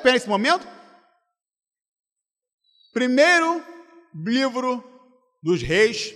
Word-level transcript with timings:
pé 0.00 0.12
nesse 0.12 0.28
momento. 0.28 0.66
Primeiro 2.92 3.64
livro 4.14 4.82
dos 5.42 5.62
Reis, 5.62 6.14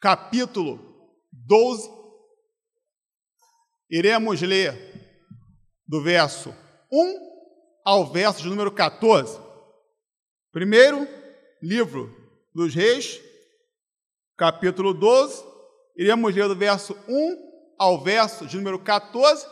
capítulo 0.00 0.78
12. 1.32 1.88
Iremos 3.90 4.40
ler 4.42 4.74
do 5.86 6.02
verso 6.02 6.54
1 6.92 7.26
ao 7.84 8.06
verso 8.12 8.42
de 8.42 8.48
número 8.48 8.72
14. 8.72 9.40
Primeiro 10.52 11.06
livro 11.62 12.14
dos 12.52 12.74
Reis, 12.74 13.20
capítulo 14.36 14.92
12. 14.92 15.44
Iremos 15.96 16.34
ler 16.34 16.48
do 16.48 16.56
verso 16.56 16.96
1 17.08 17.74
ao 17.78 18.02
verso 18.02 18.46
de 18.46 18.56
número 18.56 18.78
14. 18.78 19.46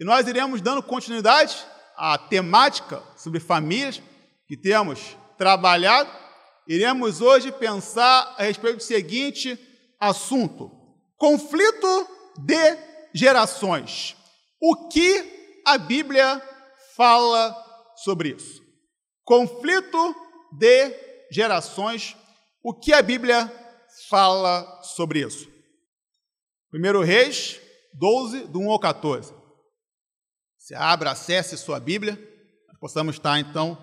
E 0.00 0.04
nós 0.04 0.26
iremos 0.26 0.60
dando 0.60 0.82
continuidade 0.82 1.66
à 1.96 2.18
temática 2.18 3.02
sobre 3.16 3.40
famílias 3.40 4.02
que 4.46 4.56
temos 4.56 5.16
trabalhado. 5.36 6.10
Iremos 6.68 7.20
hoje 7.20 7.52
pensar 7.52 8.34
a 8.36 8.42
respeito 8.42 8.78
do 8.78 8.82
seguinte 8.82 9.58
assunto: 9.98 10.70
conflito 11.16 12.08
de 12.38 12.76
gerações. 13.14 14.16
O 14.60 14.88
que 14.88 15.62
a 15.64 15.78
Bíblia 15.78 16.42
fala 16.96 17.54
sobre 17.96 18.30
isso? 18.30 18.62
Conflito 19.24 20.14
de 20.52 20.94
gerações. 21.30 22.16
O 22.62 22.74
que 22.74 22.92
a 22.92 23.02
Bíblia 23.02 23.50
fala 24.08 24.82
sobre 24.82 25.20
isso? 25.20 25.48
Primeiro 26.70 27.02
Reis 27.02 27.60
12, 27.94 28.48
do 28.48 28.60
1 28.60 28.70
ao 28.70 28.78
14. 28.78 29.32
Se 30.66 30.74
abra, 30.74 31.12
acesse 31.12 31.56
sua 31.56 31.78
Bíblia, 31.78 32.18
possamos 32.80 33.14
estar 33.14 33.38
então 33.38 33.78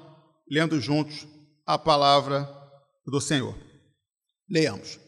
lendo 0.52 0.82
juntos 0.82 1.26
a 1.66 1.78
palavra 1.78 2.46
do 3.08 3.22
Senhor. 3.22 3.58
Leamos. 4.50 5.00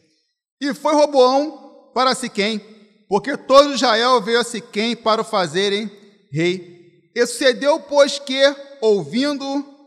E 0.58 0.72
foi 0.72 0.94
Roboão 0.94 1.90
para 1.92 2.14
Siquém, 2.14 2.62
porque 3.10 3.36
todo 3.36 3.74
Israel 3.74 4.22
veio 4.22 4.40
a 4.40 4.42
Siquém 4.42 4.96
para 4.96 5.20
o 5.20 5.24
fazerem 5.24 5.90
rei. 6.32 7.10
E 7.14 7.26
sucedeu, 7.26 7.78
pois, 7.78 8.18
que, 8.18 8.42
ouvindo 8.80 9.44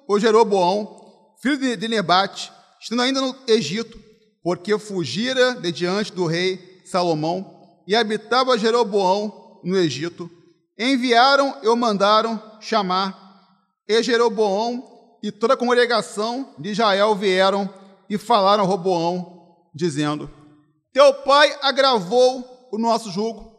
o 0.07 0.19
Jeroboão, 0.19 1.35
filho 1.41 1.75
de 1.75 1.87
Nebate, 1.87 2.51
estando 2.79 3.01
ainda 3.01 3.19
no 3.19 3.35
Egito, 3.47 3.99
porque 4.43 4.77
fugira 4.77 5.55
de 5.55 5.71
diante 5.71 6.13
do 6.13 6.27
rei 6.27 6.83
Salomão, 6.85 7.81
e 7.87 7.95
habitava 7.95 8.59
Jeroboão 8.59 9.59
no 9.63 9.75
Egito, 9.75 10.29
enviaram 10.79 11.57
e 11.61 11.67
o 11.67 11.75
mandaram 11.75 12.41
chamar. 12.61 13.27
E 13.87 14.01
Jeroboão 14.01 15.17
e 15.21 15.31
toda 15.31 15.55
a 15.55 15.57
congregação 15.57 16.55
de 16.57 16.69
Israel 16.69 17.13
vieram 17.13 17.69
e 18.09 18.17
falaram 18.17 18.63
a 18.63 18.67
Roboão, 18.67 19.57
dizendo: 19.75 20.31
Teu 20.93 21.13
pai 21.13 21.53
agravou 21.61 22.69
o 22.71 22.77
nosso 22.77 23.11
jugo. 23.11 23.49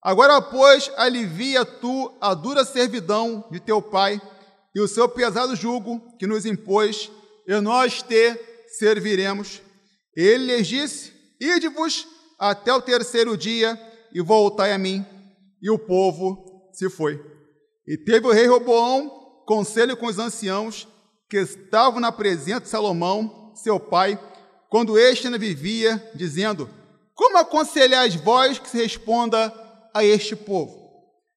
Agora, 0.00 0.40
pois, 0.40 0.90
alivia 0.96 1.64
tu 1.64 2.16
a 2.20 2.32
dura 2.32 2.64
servidão 2.64 3.44
de 3.50 3.58
teu 3.58 3.82
pai 3.82 4.22
e 4.74 4.80
o 4.80 4.86
seu 4.86 5.08
pesado 5.08 5.56
jugo 5.56 6.00
que 6.18 6.26
nos 6.26 6.46
impôs, 6.46 7.10
e 7.46 7.60
nós 7.60 8.00
te 8.02 8.38
serviremos. 8.78 9.60
Ele 10.14 10.56
lhes 10.56 10.68
disse: 10.68 11.12
Ide-vos 11.40 12.06
até 12.38 12.72
o 12.72 12.80
terceiro 12.80 13.36
dia 13.36 13.78
e 14.12 14.20
voltai 14.20 14.72
a 14.72 14.78
mim. 14.78 15.04
E 15.60 15.68
o 15.70 15.78
povo 15.78 16.47
se 16.78 16.88
foi. 16.88 17.20
E 17.86 17.96
teve 17.96 18.26
o 18.26 18.32
rei 18.32 18.46
Roboão 18.46 19.42
conselho 19.44 19.96
com 19.96 20.06
os 20.06 20.18
anciãos 20.18 20.86
que 21.28 21.38
estavam 21.38 21.98
na 21.98 22.12
presença 22.12 22.60
de 22.60 22.68
Salomão, 22.68 23.52
seu 23.54 23.80
pai, 23.80 24.18
quando 24.70 24.96
este 24.96 25.26
ainda 25.26 25.38
vivia, 25.38 26.10
dizendo: 26.14 26.70
Como 27.14 27.36
aconselhais 27.36 28.14
vós 28.14 28.58
que 28.58 28.68
se 28.68 28.76
responda 28.76 29.52
a 29.92 30.04
este 30.04 30.36
povo? 30.36 30.78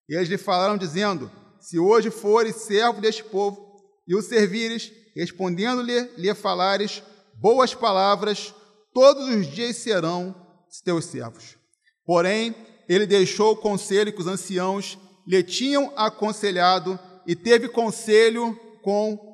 E 0.07 0.16
eles 0.16 0.30
lhe 0.30 0.38
falaram, 0.38 0.78
dizendo: 0.78 1.31
Se 1.59 1.80
hoje 1.80 2.12
fores 2.12 2.57
servo 2.57 3.01
deste 3.01 3.24
povo 3.24 3.81
e 4.07 4.16
o 4.16 4.22
servires, 4.22 4.91
respondendo-lhe, 5.16 6.01
lhe 6.18 6.35
falares 6.35 7.01
boas 7.34 7.74
palavras, 7.74 8.53
todos 8.94 9.28
os 9.28 9.47
dias 9.47 9.78
serão 9.78 10.35
teus 10.84 11.06
servos. 11.06 11.57
Porém, 12.06 12.56
ele 12.88 13.06
deixou 13.06 13.53
o 13.53 13.57
conselho 13.57 14.13
que 14.13 14.22
os 14.22 14.28
anciãos 14.28 14.97
lhe 15.26 15.44
tinham 15.44 15.92
aconselhado 15.96 17.00
e 17.26 17.36
teve 17.36 17.68
conselho 17.68 18.58
com 18.82 19.32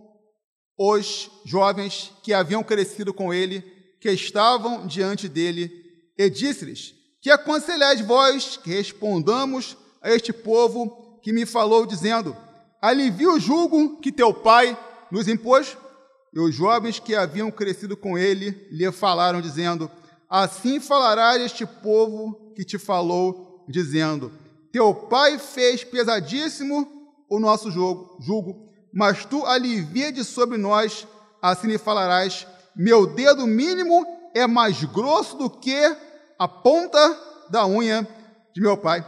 os 0.78 1.30
jovens 1.46 2.12
que 2.22 2.34
haviam 2.34 2.64
crescido 2.64 3.14
com 3.14 3.34
ele, 3.34 3.62
que 4.00 4.12
estavam 4.12 4.86
diante 4.86 5.28
dele, 5.28 5.72
e 6.18 6.30
disse-lhes: 6.30 6.94
Que 7.22 7.32
aconselhais 7.32 8.02
vós 8.02 8.58
que 8.58 8.70
respondamos 8.70 9.76
a 10.02 10.12
este 10.12 10.32
povo 10.32 11.20
que 11.24 11.34
me 11.34 11.46
falou, 11.46 11.86
dizendo: 11.86 12.36
Alivia 12.82 13.30
o 13.30 13.40
jugo 13.40 14.00
que 14.00 14.12
teu 14.12 14.34
pai 14.34 14.78
nos 15.12 15.28
impôs? 15.28 15.76
E 16.34 16.40
os 16.40 16.54
jovens 16.54 17.00
que 17.00 17.16
haviam 17.16 17.50
crescido 17.50 17.98
com 17.98 18.18
ele 18.18 18.68
lhe 18.70 18.92
falaram, 18.92 19.42
dizendo: 19.42 19.90
Assim 20.30 20.80
falará 20.80 21.38
este 21.40 21.66
povo 21.66 22.54
que 22.56 22.64
te 22.64 22.78
falou, 22.78 23.66
dizendo: 23.68 24.32
teu 24.72 24.94
pai 24.94 25.38
fez 25.40 25.84
pesadíssimo 25.84 26.88
o 27.30 27.40
nosso 27.40 27.72
jogo, 27.72 28.18
jugo, 28.22 28.68
mas 28.94 29.26
tu 29.26 29.46
alivia 29.46 30.12
de 30.12 30.24
sobre 30.24 30.58
nós, 30.58 31.08
assim 31.42 31.68
lhe 31.68 31.78
falarás: 31.78 32.48
meu 32.76 33.08
dedo 33.08 33.46
mínimo 33.46 34.06
é 34.34 34.46
mais 34.46 34.84
grosso 34.84 35.36
do 35.38 35.50
que 35.50 35.96
a 36.38 36.48
ponta 36.48 37.00
da 37.50 37.66
unha 37.66 38.08
de 38.54 38.62
meu 38.62 38.78
pai. 38.78 39.06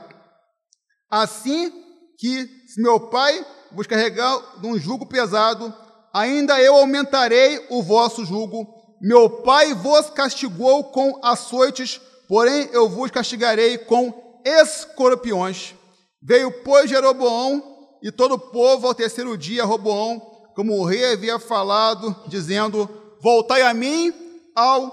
Assim 1.09 1.71
que, 2.17 2.45
se 2.67 2.81
meu 2.81 2.99
pai 3.09 3.45
vos 3.71 3.87
carregar 3.87 4.59
de 4.59 4.67
um 4.67 4.77
jugo 4.77 5.05
pesado, 5.05 5.73
ainda 6.13 6.61
eu 6.61 6.75
aumentarei 6.75 7.65
o 7.69 7.81
vosso 7.81 8.25
jugo. 8.25 8.67
Meu 9.01 9.29
pai 9.41 9.73
vos 9.73 10.09
castigou 10.09 10.85
com 10.85 11.19
açoites, 11.23 12.01
porém 12.27 12.69
eu 12.73 12.89
vos 12.89 13.09
castigarei 13.11 13.77
com 13.77 14.28
escorpiões. 14.45 15.75
Veio, 16.22 16.51
pois, 16.63 16.89
Jeroboão 16.89 17.79
e 18.01 18.11
todo 18.11 18.35
o 18.35 18.39
povo 18.39 18.88
ao 18.88 18.95
terceiro 18.95 19.38
dia, 19.38 19.66
Roboão, 19.66 20.19
como 20.55 20.77
o 20.77 20.85
rei 20.85 21.13
havia 21.13 21.39
falado, 21.39 22.16
dizendo: 22.27 22.89
Voltai 23.22 23.61
a 23.61 23.73
mim 23.73 24.13
ao 24.55 24.91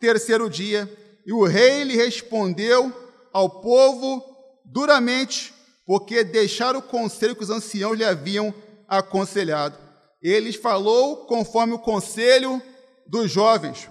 terceiro 0.00 0.48
dia. 0.48 0.90
E 1.26 1.32
o 1.32 1.44
rei 1.44 1.82
lhe 1.82 1.96
respondeu 1.96 2.92
ao 3.32 3.60
povo 3.60 4.24
duramente, 4.64 5.52
porque 5.84 6.22
deixaram 6.22 6.78
o 6.78 6.82
conselho 6.82 7.34
que 7.34 7.42
os 7.42 7.50
anciãos 7.50 7.96
lhe 7.96 8.04
haviam 8.04 8.54
aconselhado. 8.88 9.76
Ele 10.22 10.52
falou 10.52 11.26
conforme 11.26 11.74
o 11.74 11.78
conselho 11.78 12.62
dos 13.06 13.30
jovens, 13.30 13.88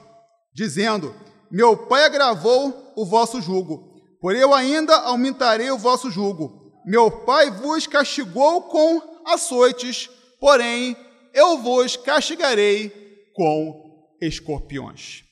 dizendo: 0.54 1.14
Meu 1.52 1.78
pai 1.78 2.06
agravou 2.06 2.94
o 2.96 3.06
vosso 3.06 3.42
jugo 3.42 3.95
Porém, 4.26 4.42
eu 4.42 4.56
ainda 4.56 4.96
aumentarei 5.02 5.70
o 5.70 5.78
vosso 5.78 6.10
jugo. 6.10 6.82
Meu 6.84 7.12
pai 7.12 7.52
vos 7.52 7.86
castigou 7.86 8.64
com 8.64 9.22
açoites, 9.24 10.10
porém 10.40 10.98
eu 11.32 11.60
vos 11.60 11.96
castigarei 11.96 12.90
com 13.36 14.18
escorpiões. 14.20 15.24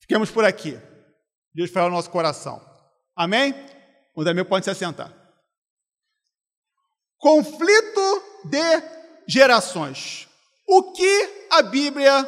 Fiquemos 0.00 0.30
por 0.30 0.42
aqui. 0.42 0.80
Deus 1.54 1.70
fala 1.70 1.90
no 1.90 1.96
nosso 1.96 2.08
coração. 2.08 2.64
Amém? 3.14 3.54
O 4.16 4.24
Damil 4.24 4.46
pode 4.46 4.64
se 4.64 4.70
assentar. 4.70 5.14
Conflito 7.18 8.22
de 8.46 8.82
gerações. 9.28 10.26
O 10.66 10.92
que 10.92 11.46
a 11.50 11.60
Bíblia 11.60 12.24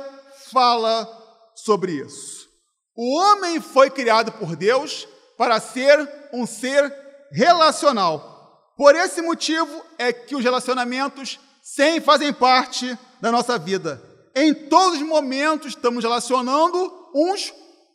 fala 0.52 1.08
sobre 1.54 1.92
isso? 1.92 2.46
O 2.94 3.16
homem 3.18 3.62
foi 3.62 3.88
criado 3.88 4.32
por 4.32 4.56
Deus 4.56 5.08
para 5.36 5.60
ser 5.60 6.28
um 6.32 6.46
ser 6.46 6.92
relacional. 7.32 8.72
Por 8.76 8.94
esse 8.94 9.22
motivo 9.22 9.82
é 9.98 10.12
que 10.12 10.36
os 10.36 10.44
relacionamentos 10.44 11.40
sempre 11.62 12.00
fazem 12.00 12.32
parte 12.32 12.96
da 13.20 13.32
nossa 13.32 13.58
vida. 13.58 14.02
Em 14.34 14.52
todos 14.52 15.00
os 15.00 15.06
momentos 15.06 15.68
estamos 15.68 16.04
relacionando 16.04 17.10
uns 17.14 17.52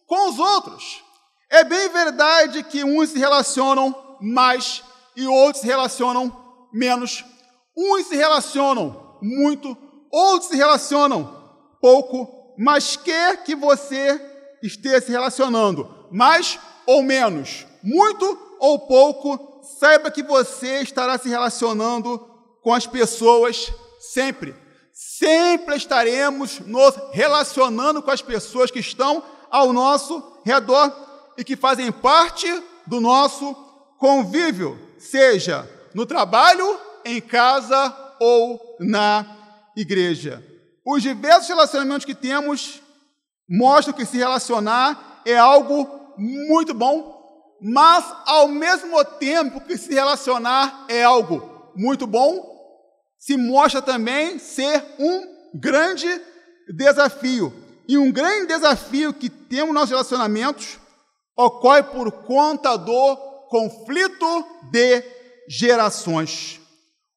com 0.08 0.30
os 0.30 0.40
outros. 0.40 1.04
É 1.50 1.64
bem 1.64 1.90
verdade 1.90 2.64
que 2.64 2.84
uns 2.84 3.10
se 3.10 3.20
relacionam 3.20 4.18
mais 4.20 4.84
e 5.16 5.28
outros 5.28 5.62
se 5.62 5.68
relacionam 5.68 6.36
menos. 6.74 7.24
Uns 7.78 8.08
se 8.08 8.16
relacionam 8.16 9.18
muito, 9.22 9.78
outros 10.12 10.50
se 10.50 10.58
relacionam 10.58 11.42
pouco, 11.80 12.56
mas 12.58 12.96
quer 12.96 13.44
que 13.44 13.56
você 13.56 14.20
esteja 14.64 15.02
se 15.02 15.12
relacionando 15.12 16.08
mais 16.12 16.60
ou 16.86 17.02
menos, 17.02 17.66
muito 17.84 18.58
ou 18.60 18.80
pouco, 18.80 19.62
saiba 19.80 20.12
que 20.12 20.24
você 20.24 20.82
estará 20.82 21.18
se 21.18 21.30
relacionando 21.30 22.20
com 22.62 22.74
as 22.74 22.86
pessoas 22.86 23.72
sempre. 24.00 24.56
Sempre 24.94 25.76
estaremos 25.76 26.60
nos 26.60 26.94
relacionando 27.12 28.02
com 28.02 28.12
as 28.12 28.22
pessoas 28.22 28.70
que 28.70 28.80
estão 28.80 29.24
ao 29.50 29.74
nosso 29.74 30.24
redor 30.46 30.92
e 31.38 31.44
que 31.44 31.56
fazem 31.56 31.92
parte 31.92 32.48
do 32.86 33.00
nosso 33.00 33.54
convívio, 33.98 34.80
seja 34.98 35.70
no 35.94 36.06
trabalho, 36.06 36.80
em 37.04 37.20
casa 37.20 37.96
ou 38.20 38.78
na 38.80 39.26
igreja. 39.76 40.44
Os 40.86 41.02
diversos 41.02 41.48
relacionamentos 41.48 42.06
que 42.06 42.16
temos 42.16 42.82
mostram 43.48 43.94
que 43.94 44.06
se 44.06 44.18
relacionar 44.18 45.22
é 45.26 45.38
algo 45.38 46.01
muito 46.22 46.74
bom, 46.74 47.20
mas 47.60 48.06
ao 48.26 48.48
mesmo 48.48 49.04
tempo 49.04 49.60
que 49.62 49.78
se 49.78 49.94
relacionar 49.94 50.86
é 50.88 51.04
algo 51.04 51.72
muito 51.76 52.06
bom, 52.06 52.52
se 53.18 53.36
mostra 53.36 53.82
também 53.82 54.38
ser 54.38 54.84
um 55.00 55.60
grande 55.60 56.08
desafio. 56.76 57.54
E 57.88 57.98
um 57.98 58.12
grande 58.12 58.48
desafio 58.48 59.14
que 59.14 59.30
temos 59.30 59.74
nos 59.74 59.90
relacionamentos 59.90 60.80
ocorre 61.36 61.84
por 61.84 62.12
conta 62.24 62.78
do 62.78 63.16
conflito 63.50 64.46
de 64.72 65.04
gerações. 65.50 66.62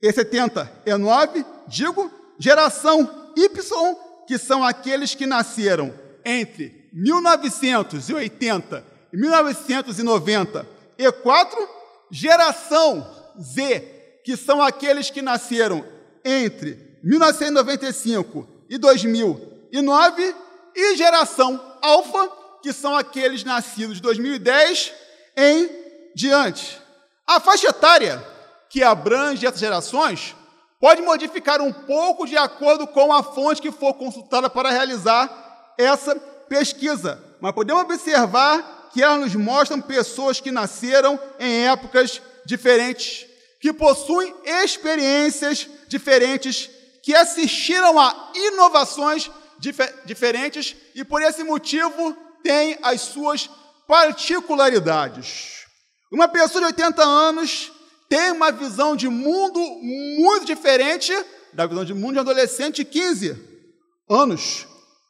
E 0.00 0.12
70 0.12 0.72
é 0.84 0.96
9, 0.96 1.44
digo, 1.68 2.10
geração 2.42 3.32
Y, 3.36 3.96
que 4.26 4.36
são 4.36 4.64
aqueles 4.64 5.14
que 5.14 5.26
nasceram 5.26 5.94
entre 6.24 6.88
1980 6.92 8.84
e 9.12 9.16
1994, 9.16 11.68
geração 12.10 13.06
Z, 13.40 14.20
que 14.24 14.36
são 14.36 14.60
aqueles 14.60 15.08
que 15.08 15.22
nasceram 15.22 15.84
entre 16.24 16.98
1995 17.04 18.48
e 18.68 18.76
2009, 18.76 20.34
e 20.74 20.96
geração 20.96 21.78
alfa, 21.80 22.28
que 22.60 22.72
são 22.72 22.96
aqueles 22.96 23.44
nascidos 23.44 23.94
de 23.96 24.02
2010 24.02 24.92
em 25.36 25.70
diante. 26.14 26.80
A 27.24 27.38
faixa 27.38 27.68
etária 27.68 28.20
que 28.68 28.82
abrange 28.82 29.46
essas 29.46 29.60
gerações 29.60 30.34
pode 30.82 31.00
modificar 31.00 31.60
um 31.60 31.72
pouco 31.72 32.26
de 32.26 32.36
acordo 32.36 32.88
com 32.88 33.12
a 33.12 33.22
fonte 33.22 33.62
que 33.62 33.70
for 33.70 33.94
consultada 33.94 34.50
para 34.50 34.68
realizar 34.68 35.74
essa 35.78 36.12
pesquisa, 36.48 37.22
mas 37.40 37.52
podemos 37.52 37.84
observar 37.84 38.90
que 38.92 39.00
elas 39.00 39.20
nos 39.20 39.36
mostram 39.36 39.80
pessoas 39.80 40.40
que 40.40 40.50
nasceram 40.50 41.20
em 41.38 41.68
épocas 41.68 42.20
diferentes, 42.44 43.28
que 43.60 43.72
possuem 43.72 44.34
experiências 44.44 45.68
diferentes, 45.86 46.68
que 47.00 47.14
assistiram 47.14 47.96
a 47.96 48.32
inovações 48.34 49.30
dif 49.60 49.78
diferentes 50.04 50.74
e 50.96 51.04
por 51.04 51.22
esse 51.22 51.44
motivo 51.44 52.16
têm 52.42 52.76
as 52.82 53.02
suas 53.02 53.48
particularidades. 53.86 55.64
Uma 56.10 56.26
pessoa 56.26 56.60
de 56.60 56.66
80 56.66 57.04
anos 57.04 57.70
tem 58.12 58.30
uma 58.30 58.52
visão 58.52 58.94
de 58.94 59.08
mundo 59.08 59.58
muito 59.58 60.44
diferente 60.44 61.14
da 61.50 61.64
visão 61.64 61.82
de 61.82 61.94
mundo 61.94 62.12
de 62.12 62.18
um 62.18 62.20
adolescente 62.20 62.76
de 62.76 62.84
15 62.84 63.42
anos. 64.06 64.66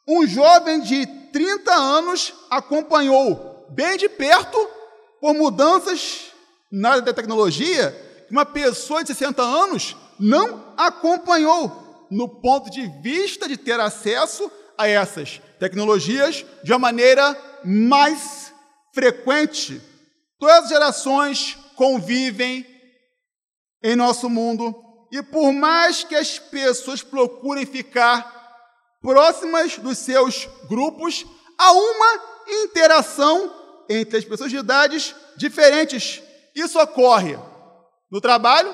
Um 0.07 0.25
jovem 0.25 0.79
de 0.79 1.05
30 1.33 1.69
anos 1.73 2.33
acompanhou 2.49 3.67
bem 3.71 3.97
de 3.97 4.07
perto 4.07 4.57
por 5.19 5.33
mudanças 5.33 6.27
na 6.71 6.91
área 6.91 7.01
da 7.01 7.11
tecnologia 7.11 7.91
que 8.25 8.31
uma 8.31 8.45
pessoa 8.45 9.03
de 9.03 9.09
60 9.09 9.41
anos 9.41 9.97
não 10.17 10.73
acompanhou 10.77 12.07
no 12.09 12.29
ponto 12.29 12.69
de 12.69 12.87
vista 13.01 13.49
de 13.49 13.57
ter 13.57 13.81
acesso 13.81 14.49
a 14.77 14.87
essas 14.87 15.41
tecnologias 15.59 16.45
de 16.63 16.71
uma 16.71 16.79
maneira 16.79 17.37
mais 17.65 18.53
frequente. 18.93 19.81
Todas 20.39 20.63
as 20.63 20.69
gerações 20.69 21.57
convivem 21.75 22.72
em 23.83 23.95
nosso 23.95 24.29
mundo 24.29 24.73
e 25.11 25.21
por 25.21 25.51
mais 25.51 26.03
que 26.03 26.15
as 26.15 26.39
pessoas 26.39 27.03
procurem 27.03 27.65
ficar 27.65 28.41
próximas 29.01 29.77
dos 29.77 29.97
seus 29.99 30.47
grupos, 30.67 31.25
há 31.57 31.71
uma 31.71 32.23
interação 32.63 33.53
entre 33.89 34.17
as 34.17 34.25
pessoas 34.25 34.49
de 34.49 34.57
idades 34.57 35.13
diferentes. 35.37 36.23
Isso 36.55 36.79
ocorre 36.79 37.37
no 38.09 38.21
trabalho, 38.21 38.73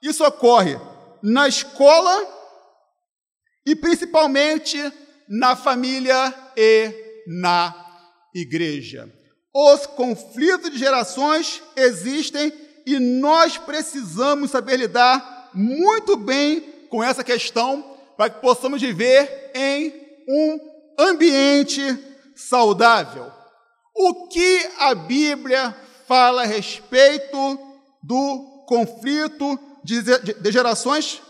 isso 0.00 0.24
ocorre 0.24 0.78
na 1.22 1.48
escola 1.48 2.26
e 3.66 3.74
principalmente 3.74 4.78
na 5.28 5.56
família 5.56 6.32
e 6.56 7.22
na 7.26 7.74
igreja. 8.34 9.12
Os 9.52 9.86
conflitos 9.86 10.70
de 10.70 10.78
gerações 10.78 11.62
existem 11.74 12.50
e 12.86 13.00
nós 13.00 13.58
precisamos 13.58 14.52
saber 14.52 14.76
lidar 14.76 15.50
muito 15.52 16.16
bem 16.16 16.60
com 16.88 17.02
essa 17.02 17.24
questão 17.24 17.96
para 18.16 18.30
que 18.30 18.40
possamos 18.40 18.80
viver 18.80 19.50
em 19.54 19.92
um 20.28 20.60
ambiente 20.96 21.82
saudável. 22.36 23.30
O 23.92 24.28
que 24.28 24.70
a 24.78 24.94
Bíblia 24.94 25.76
fala 26.06 26.42
a 26.42 26.46
respeito 26.46 27.58
do 28.02 28.64
conflito 28.68 29.58
de 29.82 30.52
gerações? 30.52 31.20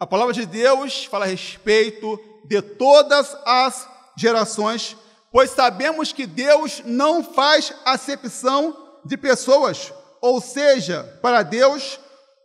A 0.00 0.06
palavra 0.06 0.32
de 0.32 0.46
Deus 0.46 1.04
fala 1.04 1.26
a 1.26 1.28
respeito 1.28 2.18
de 2.44 2.62
todas 2.62 3.36
as 3.44 3.86
gerações, 4.16 4.96
pois 5.30 5.50
sabemos 5.50 6.12
que 6.12 6.26
Deus 6.26 6.82
não 6.84 7.22
faz 7.22 7.74
acepção 7.84 9.00
de 9.04 9.16
pessoas, 9.16 9.92
ou 10.20 10.40
seja, 10.40 11.02
para 11.22 11.42
Deus, 11.42 11.98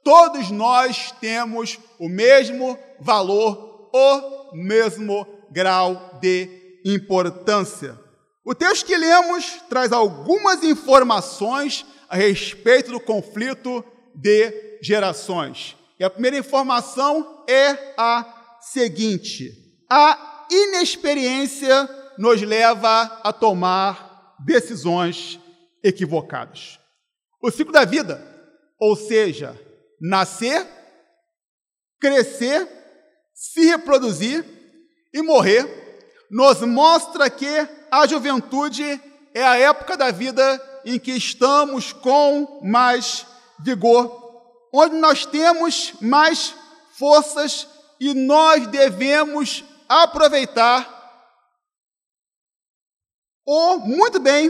todos 0.04 0.50
nós 0.52 1.14
temos 1.20 1.80
o 2.00 2.10
mesmo 2.10 2.78
valor, 3.00 3.90
o 3.94 4.56
mesmo 4.56 5.26
grau 5.52 6.20
de 6.22 6.82
importância. 6.86 7.98
O 8.46 8.54
texto 8.54 8.86
que 8.86 8.98
lemos 8.98 9.62
traz 9.70 9.92
algumas 9.92 10.64
informações 10.64 11.86
a 12.10 12.16
respeito 12.16 12.92
do 12.92 13.00
conflito 13.00 13.84
de 14.14 14.80
gerações. 14.82 15.78
E 16.00 16.04
a 16.04 16.10
primeira 16.10 16.38
informação 16.38 17.44
é 17.48 17.94
a 17.98 18.58
seguinte: 18.60 19.52
a 19.90 20.46
inexperiência 20.52 21.90
nos 22.18 22.42
leva 22.42 23.22
a 23.24 23.32
tomar 23.32 24.36
decisões 24.40 25.40
equivocadas. 25.82 26.80
O 27.44 27.52
ciclo 27.52 27.74
da 27.74 27.84
vida, 27.84 28.26
ou 28.80 28.96
seja, 28.96 29.60
nascer, 30.00 30.66
crescer, 32.00 32.68
se 33.34 33.66
reproduzir 33.66 34.46
e 35.14 35.22
morrer, 35.22 36.26
nos 36.32 36.62
mostra 36.62 37.30
que 37.30 37.68
a 37.92 38.08
juventude 38.08 38.84
é 39.34 39.44
a 39.44 39.58
época 39.58 39.98
da 39.98 40.10
vida 40.10 40.82
em 40.86 40.98
que 40.98 41.12
estamos 41.12 41.92
com 41.92 42.62
mais 42.64 43.26
vigor 43.60 44.24
onde 44.74 44.96
nós 44.96 45.24
temos 45.24 45.94
mais 46.02 46.56
forças 46.98 47.68
e 48.00 48.14
nós 48.16 48.66
devemos 48.68 49.64
aproveitar 49.88 50.92
ou 53.46 53.80
muito 53.80 54.20
bem 54.20 54.50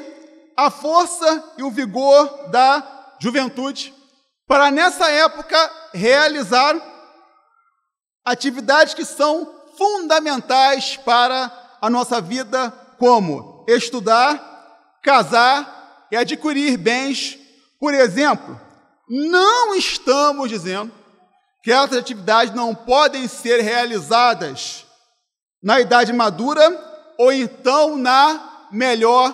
a 0.57 0.69
força 0.69 1.53
e 1.57 1.63
o 1.63 1.71
vigor 1.71 2.49
da 2.49 3.15
juventude 3.19 3.93
para 4.47 4.69
nessa 4.69 5.09
época 5.09 5.71
realizar 5.93 6.75
atividades 8.25 8.93
que 8.93 9.05
são 9.05 9.51
fundamentais 9.77 10.97
para 10.97 11.51
a 11.81 11.89
nossa 11.89 12.21
vida, 12.21 12.71
como 12.97 13.65
estudar, 13.67 14.97
casar 15.01 16.07
e 16.11 16.15
adquirir 16.15 16.77
bens. 16.77 17.37
Por 17.79 17.93
exemplo, 17.93 18.59
não 19.09 19.75
estamos 19.75 20.49
dizendo 20.49 20.91
que 21.63 21.71
essas 21.71 21.97
atividades 21.97 22.53
não 22.53 22.75
podem 22.75 23.27
ser 23.27 23.61
realizadas 23.61 24.85
na 25.61 25.79
idade 25.79 26.13
madura 26.13 26.69
ou 27.17 27.31
então 27.31 27.97
na 27.97 28.67
melhor 28.71 29.33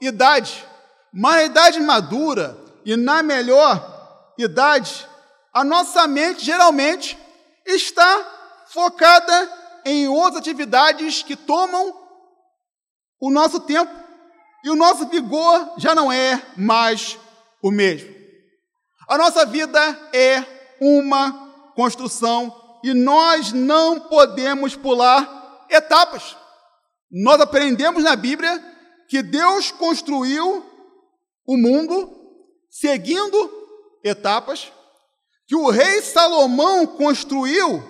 idade. 0.00 0.66
Mas 1.12 1.36
na 1.36 1.44
idade 1.44 1.80
madura 1.80 2.56
e 2.84 2.96
na 2.96 3.22
melhor 3.22 4.32
idade, 4.38 5.06
a 5.52 5.64
nossa 5.64 6.06
mente 6.06 6.44
geralmente 6.44 7.18
está 7.66 8.64
focada 8.68 9.52
em 9.84 10.08
outras 10.08 10.36
atividades 10.36 11.22
que 11.22 11.36
tomam 11.36 11.94
o 13.20 13.30
nosso 13.30 13.60
tempo 13.60 13.92
e 14.64 14.70
o 14.70 14.76
nosso 14.76 15.06
vigor 15.08 15.74
já 15.76 15.94
não 15.94 16.12
é 16.12 16.40
mais 16.56 17.18
o 17.62 17.70
mesmo. 17.70 18.14
A 19.08 19.18
nossa 19.18 19.44
vida 19.44 19.80
é 20.12 20.44
uma 20.80 21.72
construção 21.74 22.78
e 22.82 22.94
nós 22.94 23.52
não 23.52 24.00
podemos 24.00 24.76
pular 24.76 25.66
etapas. 25.68 26.36
Nós 27.10 27.40
aprendemos 27.40 28.04
na 28.04 28.14
Bíblia 28.14 28.69
que 29.10 29.24
Deus 29.24 29.72
construiu 29.72 30.64
o 31.44 31.56
mundo 31.56 32.08
seguindo 32.70 33.50
etapas, 34.04 34.70
que 35.48 35.56
o 35.56 35.68
rei 35.68 36.00
Salomão 36.00 36.86
construiu 36.86 37.82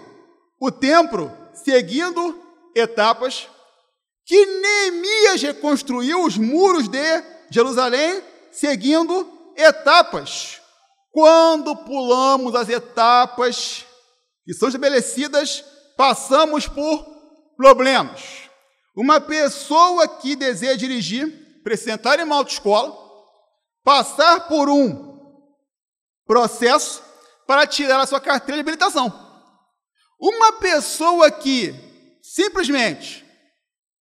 o 0.58 0.70
templo 0.70 1.30
seguindo 1.52 2.40
etapas, 2.74 3.46
que 4.24 4.46
Neemias 4.46 5.42
reconstruiu 5.42 6.24
os 6.24 6.38
muros 6.38 6.88
de 6.88 7.22
Jerusalém 7.50 8.22
seguindo 8.50 9.52
etapas. 9.58 10.58
Quando 11.12 11.76
pulamos 11.84 12.54
as 12.54 12.70
etapas 12.70 13.84
que 14.42 14.54
são 14.54 14.68
estabelecidas, 14.68 15.62
passamos 15.98 16.66
por 16.66 17.04
problemas. 17.58 18.49
Uma 18.96 19.20
pessoa 19.20 20.08
que 20.08 20.34
deseja 20.34 20.76
dirigir, 20.76 21.62
precisa 21.62 21.92
entrar 21.92 22.18
em 22.18 22.24
uma 22.24 22.36
autoescola, 22.36 22.96
passar 23.84 24.48
por 24.48 24.68
um 24.68 25.10
processo 26.26 27.02
para 27.46 27.66
tirar 27.66 28.00
a 28.00 28.06
sua 28.06 28.20
carteira 28.20 28.56
de 28.56 28.60
habilitação. 28.60 29.12
Uma 30.20 30.52
pessoa 30.54 31.30
que 31.30 31.74
simplesmente 32.22 33.24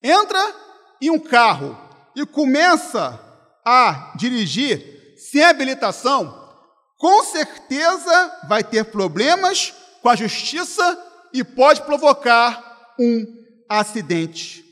entra 0.02 0.54
em 1.00 1.10
um 1.10 1.18
carro 1.18 1.78
e 2.14 2.26
começa 2.26 3.18
a 3.64 4.12
dirigir 4.16 5.16
sem 5.16 5.44
habilitação, 5.44 6.48
com 6.96 7.22
certeza 7.24 8.40
vai 8.48 8.64
ter 8.64 8.84
problemas 8.84 9.72
com 10.02 10.08
a 10.08 10.16
justiça 10.16 11.06
e 11.32 11.44
pode 11.44 11.82
provocar 11.82 12.94
um 12.98 13.24
acidente. 13.68 14.67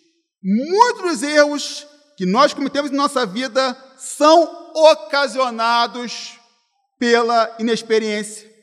Muitos 0.46 1.02
dos 1.02 1.22
erros 1.22 1.86
que 2.16 2.24
nós 2.24 2.54
cometemos 2.54 2.90
em 2.90 2.94
nossa 2.94 3.26
vida 3.26 3.76
são 3.98 4.72
ocasionados 4.74 6.38
pela 6.98 7.54
inexperiência 7.58 8.56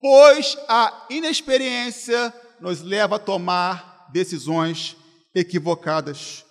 pois 0.00 0.56
a 0.68 1.06
inexperiência 1.10 2.32
nos 2.60 2.80
leva 2.80 3.16
a 3.16 3.18
tomar 3.18 4.06
decisões 4.12 4.96
equivocadas. 5.34 6.44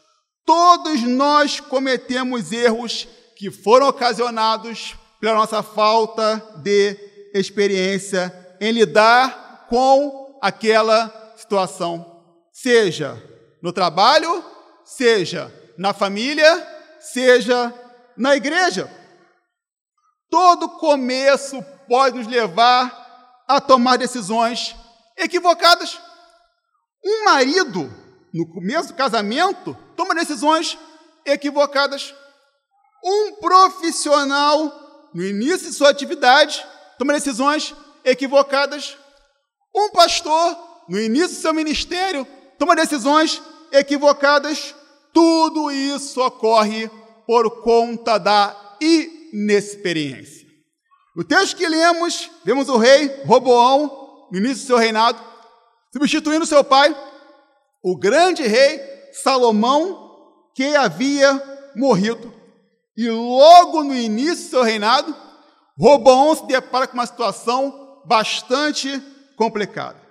Todos 0.45 1.03
nós 1.03 1.62
cometemos 1.62 2.51
erros 2.51 3.07
que 3.38 3.50
foram 3.50 3.88
ocasionados 3.88 4.95
pela 5.19 5.36
nossa 5.36 5.63
falta 5.63 6.38
de 6.57 6.98
experiência 7.34 8.57
em 8.60 8.72
lidar 8.72 9.67
com 9.69 10.38
aquela 10.41 11.34
situação, 11.38 12.24
seja 12.51 13.22
no 13.62 13.74
trabalho, 13.74 14.43
seja 14.86 15.51
na 15.77 15.94
família, 15.94 16.65
seja 17.00 17.74
na 18.15 18.36
igreja. 18.36 18.89
Todo 20.30 20.70
começo 20.70 21.62
pode 21.88 22.18
nos 22.18 22.27
levar 22.27 23.44
a 23.48 23.60
tomar 23.60 23.98
decisões 23.98 24.75
equivocadas. 25.18 26.00
Um 27.04 27.25
marido, 27.25 27.92
no 28.34 28.48
começo 28.48 28.89
do 28.89 28.96
casamento, 28.96 29.77
toma 29.96 30.15
decisões 30.15 30.77
equivocadas. 31.25 32.13
Um 33.04 33.36
profissional, 33.36 35.10
no 35.13 35.24
início 35.24 35.70
de 35.70 35.74
sua 35.74 35.89
atividade, 35.89 36.65
toma 36.98 37.13
decisões 37.13 37.75
equivocadas. 38.04 38.98
Um 39.75 39.89
pastor, 39.92 40.58
no 40.89 41.00
início 41.00 41.36
do 41.36 41.42
seu 41.42 41.54
ministério, 41.54 42.25
toma 42.58 42.75
decisões 42.75 43.34
equivocadas. 43.36 43.54
Tudo 45.13 45.72
isso 45.72 46.22
ocorre 46.22 46.89
por 47.25 47.62
conta 47.62 48.17
da 48.17 48.77
inexperiência. 48.82 50.46
No 51.15 51.24
texto 51.24 51.55
que 51.55 51.67
lemos, 51.67 52.29
vemos 52.44 52.67
o 52.67 52.77
rei 52.77 53.24
Roboão, 53.25 54.27
no 54.32 54.38
início 54.38 54.63
do 54.63 54.67
seu 54.67 54.77
reinado, 54.77 55.17
substituindo 55.94 56.46
seu 56.46 56.63
pai, 56.63 56.96
o 57.82 57.98
grande 57.98 58.44
rei 58.44 58.82
Salomão, 59.24 60.51
que 60.53 60.75
havia 60.75 61.41
morrido. 61.75 62.34
E 62.98 63.10
logo 63.10 63.84
no 63.84 63.96
início 63.96 64.46
do 64.46 64.50
seu 64.50 64.63
reinado, 64.63 65.15
Roboão 65.79 66.36
se 66.36 66.46
depara 66.46 66.88
com 66.88 66.96
uma 66.96 67.05
situação 67.05 68.01
bastante 68.05 69.01
complicada. 69.38 70.01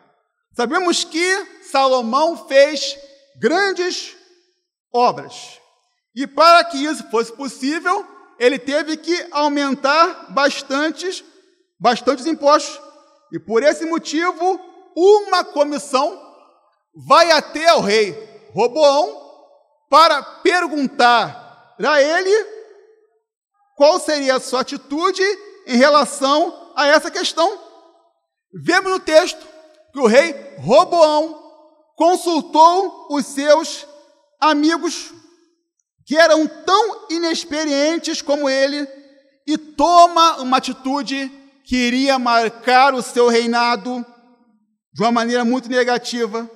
Sabemos 0.56 1.04
que 1.04 1.46
Salomão 1.70 2.46
fez 2.46 2.96
grandes 3.36 4.16
obras. 4.92 5.60
E 6.14 6.26
para 6.26 6.64
que 6.64 6.78
isso 6.78 7.08
fosse 7.10 7.32
possível, 7.32 8.06
ele 8.38 8.58
teve 8.58 8.96
que 8.96 9.26
aumentar 9.30 10.32
bastantes, 10.32 11.24
bastantes 11.78 12.26
impostos. 12.26 12.80
E 13.32 13.38
por 13.38 13.62
esse 13.62 13.84
motivo, 13.84 14.60
uma 14.94 15.44
comissão 15.44 16.20
vai 16.94 17.30
até 17.32 17.74
o 17.74 17.80
rei 17.80 18.12
Roboão 18.52 19.22
para 19.90 20.22
perguntar 20.22 21.74
a 21.84 22.00
ele 22.00 22.54
qual 23.76 23.98
seria 23.98 24.36
a 24.36 24.40
sua 24.40 24.60
atitude 24.60 25.22
em 25.66 25.76
relação 25.76 26.72
a 26.76 26.86
essa 26.86 27.10
questão. 27.10 27.58
Vemos 28.52 28.92
no 28.92 29.00
texto 29.00 29.44
que 29.92 29.98
o 29.98 30.06
rei 30.06 30.32
Roboão 30.58 31.43
consultou 31.94 33.08
os 33.10 33.26
seus 33.26 33.86
amigos 34.40 35.12
que 36.04 36.16
eram 36.16 36.46
tão 36.46 37.06
inexperientes 37.10 38.20
como 38.20 38.48
ele, 38.48 38.86
e 39.46 39.56
toma 39.56 40.40
uma 40.40 40.58
atitude 40.58 41.30
que 41.64 41.76
iria 41.76 42.18
marcar 42.18 42.94
o 42.94 43.02
seu 43.02 43.28
reinado 43.28 44.04
de 44.92 45.02
uma 45.02 45.12
maneira 45.12 45.44
muito 45.44 45.68
negativa. 45.68 46.48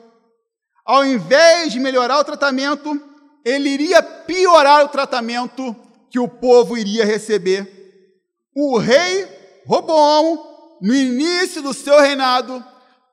Ao 0.84 1.04
invés 1.04 1.72
de 1.72 1.80
melhorar 1.80 2.18
o 2.18 2.24
tratamento, 2.24 3.00
ele 3.44 3.70
iria 3.70 4.02
piorar 4.02 4.84
o 4.84 4.88
tratamento 4.88 5.74
que 6.10 6.18
o 6.18 6.28
povo 6.28 6.76
iria 6.76 7.04
receber. 7.04 7.66
O 8.54 8.78
rei 8.78 9.26
Roboão, 9.66 10.78
no 10.80 10.94
início 10.94 11.60
do 11.60 11.74
seu 11.74 12.00
reinado, 12.00 12.64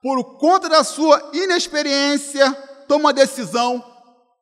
por 0.06 0.38
conta 0.38 0.68
da 0.68 0.84
sua 0.84 1.32
inexperiência, 1.32 2.52
toma 2.86 3.06
uma 3.06 3.12
decisão 3.12 3.84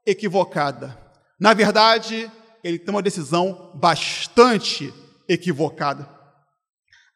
equivocada. 0.04 0.94
Na 1.40 1.54
verdade, 1.54 2.30
ele 2.62 2.78
tem 2.78 2.94
uma 2.94 3.00
decisão 3.00 3.73
bastante 3.75 4.92
equivocada. 5.26 6.06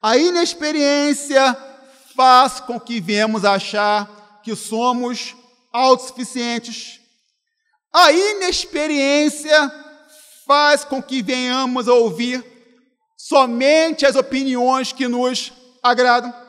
A 0.00 0.16
inexperiência 0.16 1.54
faz 2.16 2.58
com 2.58 2.80
que 2.80 3.02
venhamos 3.02 3.44
achar 3.44 4.40
que 4.42 4.56
somos 4.56 5.36
autossuficientes. 5.70 7.02
A 7.94 8.10
inexperiência 8.12 9.70
faz 10.46 10.86
com 10.86 11.02
que 11.02 11.20
venhamos 11.20 11.86
a 11.86 11.92
ouvir 11.92 12.42
somente 13.14 14.06
as 14.06 14.16
opiniões 14.16 14.90
que 14.90 15.06
nos 15.06 15.52
agradam. 15.82 16.47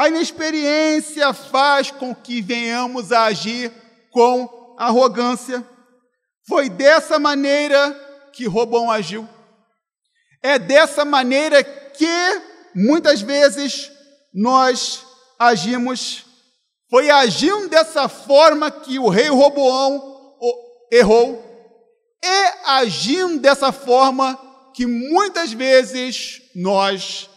A 0.00 0.08
inexperiência 0.08 1.30
faz 1.34 1.90
com 1.90 2.14
que 2.14 2.40
venhamos 2.40 3.12
a 3.12 3.24
agir 3.24 3.70
com 4.10 4.74
arrogância. 4.78 5.62
Foi 6.48 6.70
dessa 6.70 7.18
maneira 7.18 7.92
que 8.32 8.46
Robão 8.46 8.90
agiu. 8.90 9.28
É 10.42 10.58
dessa 10.58 11.04
maneira 11.04 11.62
que 11.62 12.42
muitas 12.74 13.20
vezes 13.20 13.92
nós 14.32 15.04
agimos. 15.38 16.24
Foi 16.88 17.10
agindo 17.10 17.68
dessa 17.68 18.08
forma 18.08 18.70
que 18.70 18.98
o 18.98 19.10
rei 19.10 19.28
Roboão 19.28 20.34
errou. 20.90 21.44
É 22.24 22.70
agindo 22.70 23.38
dessa 23.38 23.70
forma 23.70 24.40
que 24.72 24.86
muitas 24.86 25.52
vezes 25.52 26.40
nós 26.54 27.28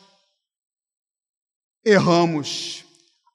erramos. 1.85 2.83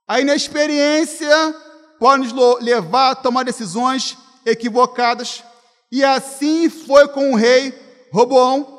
A 0.07 0.21
inexperiência 0.21 1.55
pode 1.99 2.33
nos 2.33 2.61
levar 2.61 3.11
a 3.11 3.14
tomar 3.14 3.45
decisões 3.45 4.17
equivocadas. 4.45 5.43
E 5.90 6.05
assim 6.05 6.69
foi 6.69 7.09
com 7.09 7.33
o 7.33 7.37
rei 7.37 7.75
Roboão. 8.12 8.76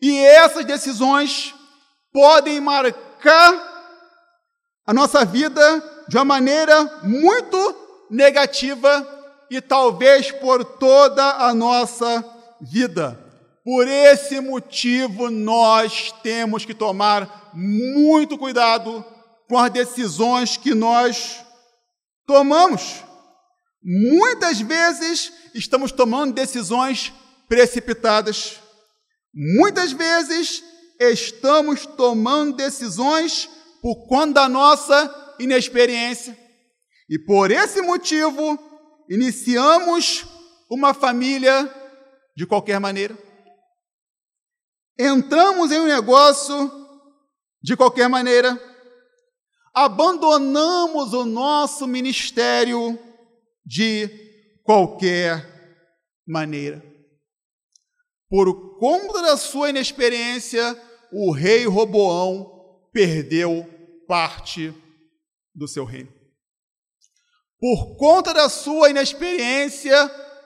E 0.00 0.18
essas 0.18 0.64
decisões 0.64 1.54
podem 2.12 2.60
marcar 2.60 3.72
a 4.86 4.92
nossa 4.92 5.24
vida 5.24 6.04
de 6.08 6.16
uma 6.16 6.24
maneira 6.24 7.00
muito 7.02 7.76
negativa 8.10 9.06
e 9.50 9.60
talvez 9.60 10.30
por 10.30 10.64
toda 10.64 11.24
a 11.46 11.54
nossa 11.54 12.24
vida. 12.60 13.18
Por 13.64 13.88
esse 13.88 14.40
motivo, 14.40 15.30
nós 15.30 16.12
temos 16.22 16.64
que 16.64 16.74
tomar 16.74 17.43
muito 17.54 18.36
cuidado 18.36 19.04
com 19.48 19.58
as 19.58 19.70
decisões 19.70 20.56
que 20.56 20.74
nós 20.74 21.44
tomamos. 22.26 23.02
Muitas 23.82 24.60
vezes 24.60 25.32
estamos 25.54 25.92
tomando 25.92 26.34
decisões 26.34 27.12
precipitadas. 27.48 28.60
Muitas 29.32 29.92
vezes 29.92 30.62
estamos 30.98 31.84
tomando 31.84 32.56
decisões 32.56 33.48
por 33.82 34.06
conta 34.06 34.32
da 34.32 34.48
nossa 34.48 35.34
inexperiência. 35.38 36.38
E 37.08 37.18
por 37.18 37.50
esse 37.50 37.82
motivo, 37.82 38.58
iniciamos 39.10 40.24
uma 40.70 40.94
família 40.94 41.68
de 42.34 42.46
qualquer 42.46 42.80
maneira. 42.80 43.16
Entramos 44.98 45.70
em 45.70 45.80
um 45.80 45.86
negócio 45.86 46.83
de 47.64 47.74
qualquer 47.74 48.10
maneira, 48.10 48.60
abandonamos 49.72 51.14
o 51.14 51.24
nosso 51.24 51.86
ministério 51.86 52.98
de 53.64 54.06
qualquer 54.62 55.80
maneira. 56.26 56.84
Por 58.28 58.78
conta 58.78 59.22
da 59.22 59.38
sua 59.38 59.70
inexperiência, 59.70 60.78
o 61.10 61.32
rei 61.32 61.64
Roboão 61.64 62.90
perdeu 62.92 63.66
parte 64.06 64.74
do 65.54 65.66
seu 65.66 65.86
reino. 65.86 66.12
Por 67.58 67.96
conta 67.96 68.34
da 68.34 68.50
sua 68.50 68.90
inexperiência, 68.90 69.96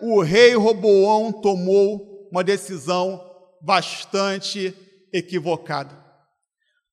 o 0.01 0.23
rei 0.23 0.55
Roboão 0.55 1.33
tomou 1.33 2.29
uma 2.31 2.45
decisão 2.45 3.21
bastante 3.61 4.73
equivocada. 5.13 6.08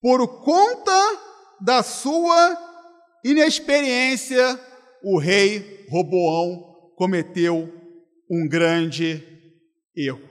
Por 0.06 0.44
conta 0.44 1.20
da 1.60 1.82
sua 1.82 2.56
inexperiência, 3.24 4.40
o 5.04 5.18
rei 5.18 5.84
Roboão 5.89 6.94
cometeu 6.96 7.74
um 8.30 8.48
grande 8.48 9.24
erro. 9.98 10.22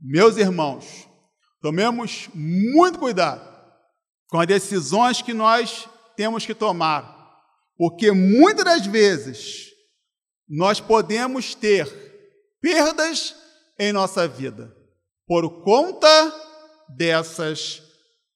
Meus 0.00 0.38
irmãos, 0.38 1.06
tomemos 1.60 2.30
muito 2.32 2.98
cuidado 2.98 3.46
com 4.30 4.40
as 4.40 4.46
decisões 4.46 5.20
que 5.20 5.34
nós 5.34 5.86
temos 6.16 6.46
que 6.46 6.54
tomar, 6.54 7.38
porque 7.76 8.10
muitas 8.12 8.64
das 8.64 8.86
vezes 8.86 9.66
nós 10.48 10.80
podemos 10.80 11.54
ter 11.54 11.86
perdas 12.62 13.36
em 13.78 13.92
nossa 13.92 14.26
vida 14.26 14.74
por 15.26 15.62
conta 15.64 16.08
dessas 16.96 17.89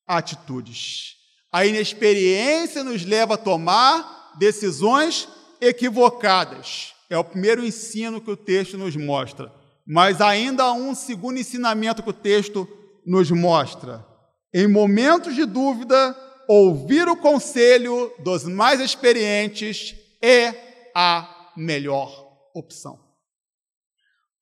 atitudes. 0.07 1.15
A 1.53 1.65
inexperiência 1.65 2.83
nos 2.83 3.05
leva 3.05 3.35
a 3.35 3.39
tomar 3.39 4.35
decisões 4.39 5.29
equivocadas. 5.61 6.95
É 7.09 7.17
o 7.17 7.25
primeiro 7.25 7.65
ensino 7.65 8.21
que 8.21 8.31
o 8.31 8.37
texto 8.37 8.77
nos 8.77 8.97
mostra. 8.97 9.53
Mas 9.87 10.21
ainda 10.21 10.65
há 10.65 10.73
um 10.73 10.95
segundo 10.95 11.39
ensinamento 11.39 12.03
que 12.03 12.11
o 12.11 12.15
texto 12.15 12.67
nos 13.07 13.31
mostra. 13.31 14.05
Em 14.53 14.67
momentos 14.67 15.35
de 15.35 15.45
dúvida, 15.45 16.17
ouvir 16.49 17.09
o 17.09 17.17
conselho 17.17 18.13
dos 18.19 18.45
mais 18.45 18.81
experientes 18.81 19.95
é 20.23 20.91
a 20.95 21.53
melhor 21.57 22.11
opção. 22.55 22.99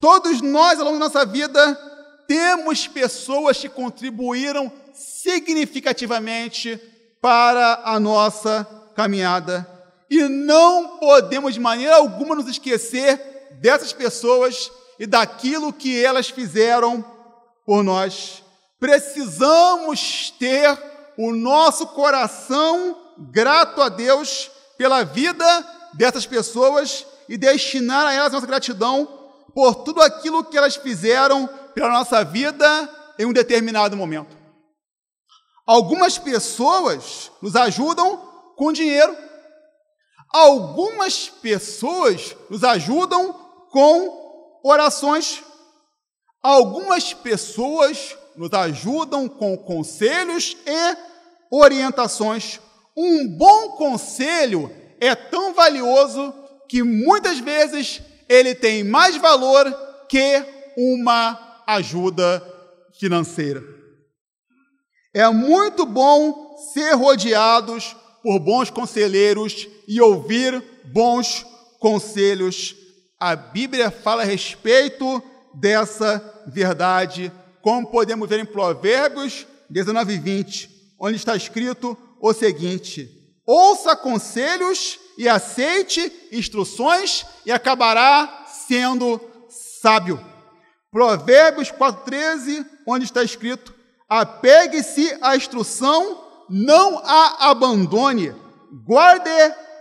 Todos 0.00 0.40
nós, 0.40 0.78
ao 0.78 0.84
longo 0.86 0.98
da 0.98 1.06
nossa 1.06 1.24
vida, 1.24 1.74
temos 2.26 2.88
pessoas 2.88 3.58
que 3.58 3.68
contribuíram 3.68 4.72
significativamente 4.94 6.80
para 7.20 7.82
a 7.84 8.00
nossa 8.00 8.66
caminhada. 8.94 9.68
E 10.10 10.22
não 10.28 10.98
podemos 10.98 11.54
de 11.54 11.60
maneira 11.60 11.96
alguma 11.96 12.34
nos 12.34 12.48
esquecer 12.48 13.48
dessas 13.60 13.92
pessoas 13.92 14.70
e 14.98 15.06
daquilo 15.06 15.72
que 15.72 16.04
elas 16.04 16.28
fizeram 16.28 17.04
por 17.64 17.82
nós. 17.82 18.42
Precisamos 18.78 20.34
ter 20.38 20.76
o 21.16 21.32
nosso 21.32 21.86
coração 21.88 22.98
grato 23.30 23.80
a 23.80 23.88
Deus 23.88 24.50
pela 24.76 25.04
vida 25.04 25.44
dessas 25.94 26.26
pessoas 26.26 27.06
e 27.28 27.36
destinar 27.36 28.06
a 28.06 28.12
elas 28.12 28.32
nossa 28.32 28.46
gratidão 28.46 29.06
por 29.54 29.76
tudo 29.76 30.00
aquilo 30.02 30.44
que 30.44 30.56
elas 30.56 30.76
fizeram 30.76 31.48
pela 31.74 31.90
nossa 31.90 32.24
vida 32.24 32.88
em 33.18 33.24
um 33.24 33.32
determinado 33.32 33.96
momento. 33.96 34.41
Algumas 35.72 36.18
pessoas 36.18 37.32
nos 37.40 37.56
ajudam 37.56 38.18
com 38.56 38.74
dinheiro. 38.74 39.16
Algumas 40.30 41.30
pessoas 41.30 42.36
nos 42.50 42.62
ajudam 42.62 43.32
com 43.70 44.60
orações. 44.62 45.42
Algumas 46.42 47.14
pessoas 47.14 48.14
nos 48.36 48.52
ajudam 48.52 49.26
com 49.26 49.56
conselhos 49.56 50.58
e 50.66 50.96
orientações. 51.50 52.60
Um 52.94 53.26
bom 53.26 53.70
conselho 53.70 54.70
é 55.00 55.14
tão 55.14 55.54
valioso 55.54 56.34
que 56.68 56.82
muitas 56.82 57.38
vezes 57.38 58.02
ele 58.28 58.54
tem 58.54 58.84
mais 58.84 59.16
valor 59.16 59.72
que 60.06 60.44
uma 60.76 61.62
ajuda 61.66 62.46
financeira. 62.92 63.81
É 65.14 65.28
muito 65.28 65.84
bom 65.84 66.56
ser 66.72 66.94
rodeados 66.94 67.94
por 68.22 68.38
bons 68.38 68.70
conselheiros 68.70 69.68
e 69.86 70.00
ouvir 70.00 70.62
bons 70.84 71.44
conselhos. 71.78 72.74
A 73.20 73.36
Bíblia 73.36 73.90
fala 73.90 74.22
a 74.22 74.26
respeito 74.26 75.22
dessa 75.54 76.42
verdade, 76.46 77.30
como 77.60 77.90
podemos 77.90 78.28
ver 78.28 78.40
em 78.40 78.44
Provérbios 78.44 79.46
19 79.68 80.14
e 80.14 80.18
20, 80.18 80.70
onde 80.98 81.16
está 81.16 81.36
escrito 81.36 81.96
o 82.18 82.32
seguinte: 82.32 83.10
Ouça 83.44 83.94
conselhos 83.94 84.98
e 85.18 85.28
aceite 85.28 86.10
instruções, 86.32 87.26
e 87.44 87.52
acabará 87.52 88.46
sendo 88.66 89.20
sábio. 89.82 90.18
Provérbios 90.90 91.70
4,13, 91.70 92.66
onde 92.86 93.04
está 93.04 93.22
escrito: 93.22 93.74
apegue-se 94.20 95.16
à 95.22 95.34
instrução, 95.36 96.22
não 96.50 96.98
a 96.98 97.50
abandone, 97.50 98.34
guarde, 98.84 99.30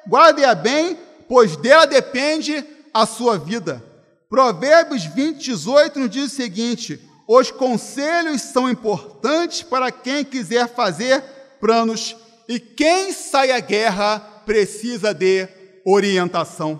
guarde-a 0.07 0.55
bem, 0.55 0.97
pois 1.27 1.57
dela 1.57 1.85
depende 1.85 2.63
a 2.93 3.05
sua 3.05 3.37
vida. 3.37 3.83
Provérbios 4.29 5.03
20, 5.03 5.37
18 5.37 5.99
nos 5.99 6.09
diz 6.09 6.31
o 6.31 6.35
seguinte: 6.35 7.01
os 7.27 7.51
conselhos 7.51 8.41
são 8.41 8.69
importantes 8.69 9.63
para 9.63 9.91
quem 9.91 10.23
quiser 10.23 10.73
fazer 10.73 11.21
planos, 11.59 12.15
e 12.47 12.57
quem 12.57 13.11
sai 13.11 13.51
à 13.51 13.59
guerra 13.59 14.19
precisa 14.45 15.13
de 15.13 15.45
orientação. 15.85 16.79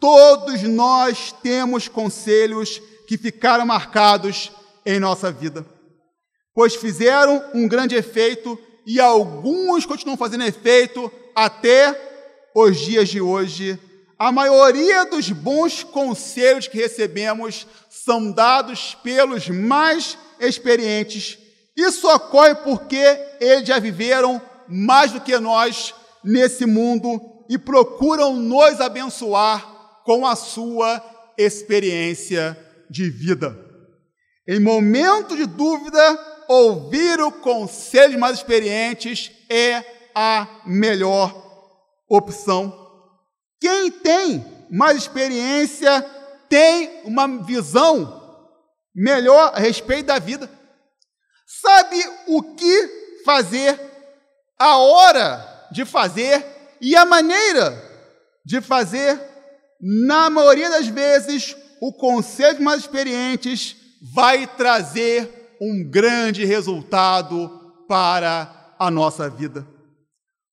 Todos 0.00 0.62
nós 0.64 1.32
temos 1.40 1.86
conselhos 1.86 2.82
que 3.06 3.16
ficaram 3.16 3.64
marcados 3.64 4.50
em 4.84 4.98
nossa 4.98 5.30
vida, 5.30 5.64
pois 6.54 6.74
fizeram 6.74 7.44
um 7.52 7.66
grande 7.66 7.94
efeito 7.94 8.58
e 8.86 9.00
alguns 9.00 9.84
continuam 9.84 10.16
fazendo 10.16 10.44
efeito 10.44 11.10
até 11.34 12.00
os 12.54 12.78
dias 12.78 13.08
de 13.08 13.20
hoje. 13.20 13.78
A 14.18 14.30
maioria 14.30 15.04
dos 15.04 15.30
bons 15.30 15.82
conselhos 15.82 16.68
que 16.68 16.78
recebemos 16.78 17.66
são 17.90 18.30
dados 18.30 18.96
pelos 19.02 19.48
mais 19.48 20.16
experientes. 20.38 21.38
Isso 21.76 22.08
ocorre 22.08 22.54
porque 22.54 23.02
eles 23.40 23.66
já 23.66 23.80
viveram 23.80 24.40
mais 24.68 25.10
do 25.10 25.20
que 25.20 25.36
nós 25.38 25.92
nesse 26.22 26.64
mundo 26.64 27.20
e 27.48 27.58
procuram 27.58 28.36
nos 28.36 28.80
abençoar 28.80 30.02
com 30.04 30.26
a 30.26 30.36
sua 30.36 31.02
experiência 31.36 32.56
de 32.88 33.10
vida. 33.10 33.58
Em 34.46 34.60
momento 34.60 35.36
de 35.36 35.46
dúvida, 35.46 36.33
ouvir 36.48 37.20
o 37.20 37.30
conselho 37.30 38.12
de 38.12 38.18
mais 38.18 38.38
experientes 38.38 39.30
é 39.48 39.84
a 40.14 40.46
melhor 40.64 41.34
opção. 42.08 42.72
Quem 43.60 43.90
tem 43.90 44.44
mais 44.70 44.98
experiência 44.98 46.02
tem 46.48 47.02
uma 47.04 47.26
visão 47.44 48.22
melhor 48.94 49.52
a 49.54 49.58
respeito 49.58 50.06
da 50.06 50.18
vida. 50.18 50.50
Sabe 51.46 52.02
o 52.28 52.42
que 52.54 53.22
fazer, 53.24 53.80
a 54.58 54.76
hora 54.78 55.68
de 55.72 55.84
fazer 55.84 56.44
e 56.80 56.94
a 56.94 57.04
maneira 57.04 57.82
de 58.44 58.60
fazer. 58.60 59.20
Na 59.80 60.30
maioria 60.30 60.70
das 60.70 60.86
vezes, 60.86 61.56
o 61.80 61.92
conselho 61.92 62.62
mais 62.62 62.80
experientes 62.80 63.76
vai 64.14 64.46
trazer 64.46 65.43
um 65.64 65.82
grande 65.82 66.44
resultado 66.44 67.48
para 67.88 68.74
a 68.78 68.90
nossa 68.90 69.30
vida. 69.30 69.66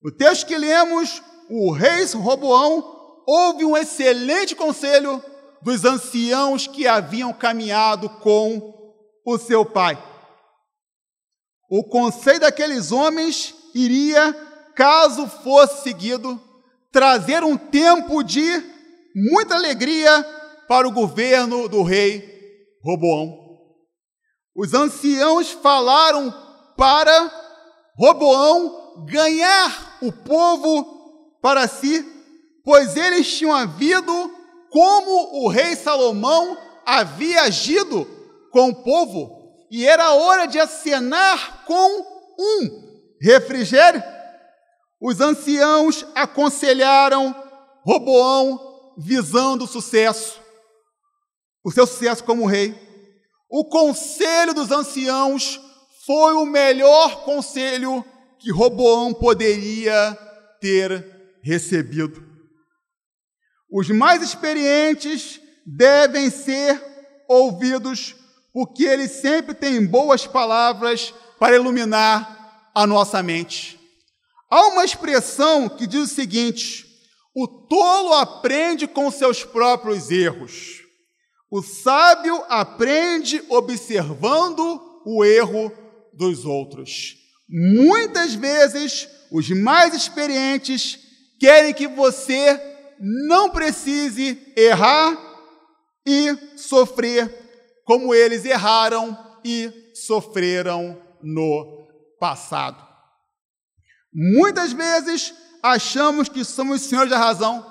O 0.01 0.09
texto 0.09 0.47
que 0.47 0.57
lemos, 0.57 1.21
o 1.49 1.71
rei 1.71 2.05
Roboão 2.05 3.21
houve 3.27 3.65
um 3.65 3.75
excelente 3.75 4.55
conselho 4.55 5.21
dos 5.61 5.83
anciãos 5.83 6.65
que 6.65 6.87
haviam 6.87 7.33
caminhado 7.33 8.09
com 8.09 8.95
o 9.25 9.37
seu 9.37 9.65
pai. 9.65 10.01
O 11.69 11.83
conselho 11.83 12.39
daqueles 12.39 12.91
homens 12.91 13.53
iria, 13.75 14.33
caso 14.75 15.27
fosse 15.27 15.83
seguido, 15.83 16.39
trazer 16.89 17.43
um 17.43 17.57
tempo 17.57 18.23
de 18.23 18.43
muita 19.13 19.55
alegria 19.55 20.23
para 20.69 20.87
o 20.87 20.91
governo 20.91 21.67
do 21.67 21.83
rei 21.83 22.29
Roboão. 22.81 23.40
Os 24.61 24.75
anciãos 24.75 25.49
falaram 25.49 26.31
para 26.77 27.31
Roboão 27.97 29.03
ganhar 29.07 29.97
o 30.03 30.11
povo 30.11 31.39
para 31.41 31.67
si, 31.67 32.05
pois 32.63 32.95
eles 32.95 33.35
tinham 33.35 33.55
havido 33.55 34.13
como 34.69 35.43
o 35.43 35.49
rei 35.49 35.75
Salomão 35.75 36.55
havia 36.85 37.41
agido 37.41 38.05
com 38.51 38.69
o 38.69 38.83
povo, 38.83 39.65
e 39.71 39.83
era 39.87 40.13
hora 40.13 40.45
de 40.45 40.59
acenar 40.59 41.65
com 41.65 42.05
um 42.39 43.17
refrigério. 43.19 44.03
Os 45.01 45.19
anciãos 45.19 46.05
aconselharam 46.13 47.33
Roboão 47.83 48.93
visando 48.95 49.63
o 49.63 49.67
sucesso, 49.67 50.39
o 51.63 51.71
seu 51.71 51.87
sucesso 51.87 52.23
como 52.23 52.45
rei. 52.45 52.90
O 53.51 53.65
conselho 53.65 54.53
dos 54.53 54.71
anciãos 54.71 55.59
foi 56.05 56.33
o 56.35 56.45
melhor 56.45 57.25
conselho 57.25 58.03
que 58.39 58.49
Roboão 58.49 59.13
poderia 59.13 60.17
ter 60.61 61.05
recebido. 61.43 62.25
Os 63.69 63.89
mais 63.89 64.23
experientes 64.23 65.41
devem 65.65 66.29
ser 66.29 66.81
ouvidos, 67.27 68.15
porque 68.53 68.85
eles 68.85 69.11
sempre 69.11 69.53
têm 69.53 69.85
boas 69.85 70.25
palavras 70.25 71.13
para 71.37 71.55
iluminar 71.55 72.71
a 72.73 72.87
nossa 72.87 73.21
mente. 73.21 73.77
Há 74.49 74.67
uma 74.67 74.85
expressão 74.85 75.67
que 75.67 75.85
diz 75.85 76.09
o 76.09 76.15
seguinte: 76.15 76.85
o 77.35 77.47
tolo 77.47 78.13
aprende 78.13 78.87
com 78.87 79.11
seus 79.11 79.43
próprios 79.43 80.09
erros. 80.09 80.80
O 81.51 81.61
sábio 81.61 82.41
aprende 82.47 83.43
observando 83.49 84.81
o 85.05 85.25
erro 85.25 85.69
dos 86.13 86.45
outros. 86.45 87.17
Muitas 87.49 88.33
vezes, 88.33 89.09
os 89.29 89.49
mais 89.49 89.93
experientes 89.93 90.97
querem 91.37 91.73
que 91.73 91.89
você 91.89 92.57
não 93.01 93.49
precise 93.49 94.41
errar 94.55 95.17
e 96.05 96.57
sofrer 96.57 97.29
como 97.83 98.15
eles 98.15 98.45
erraram 98.45 99.17
e 99.43 99.91
sofreram 99.93 100.97
no 101.21 101.87
passado. 102.17 102.81
Muitas 104.13 104.71
vezes 104.71 105.33
achamos 105.61 106.29
que 106.29 106.45
somos 106.45 106.83
senhores 106.83 107.09
da 107.09 107.17
razão 107.17 107.69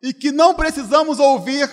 e 0.00 0.12
que 0.12 0.30
não 0.30 0.54
precisamos 0.54 1.18
ouvir 1.18 1.68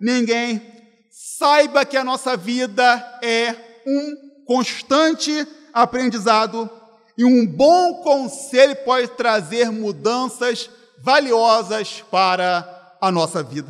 ninguém. 0.00 0.81
Saiba 1.14 1.84
que 1.84 1.98
a 1.98 2.02
nossa 2.02 2.38
vida 2.38 3.20
é 3.22 3.54
um 3.86 4.16
constante 4.46 5.46
aprendizado 5.70 6.70
e 7.18 7.22
um 7.22 7.46
bom 7.46 8.02
conselho 8.02 8.74
pode 8.76 9.08
trazer 9.08 9.70
mudanças 9.70 10.70
valiosas 11.02 12.02
para 12.10 12.96
a 12.98 13.12
nossa 13.12 13.42
vida. 13.42 13.68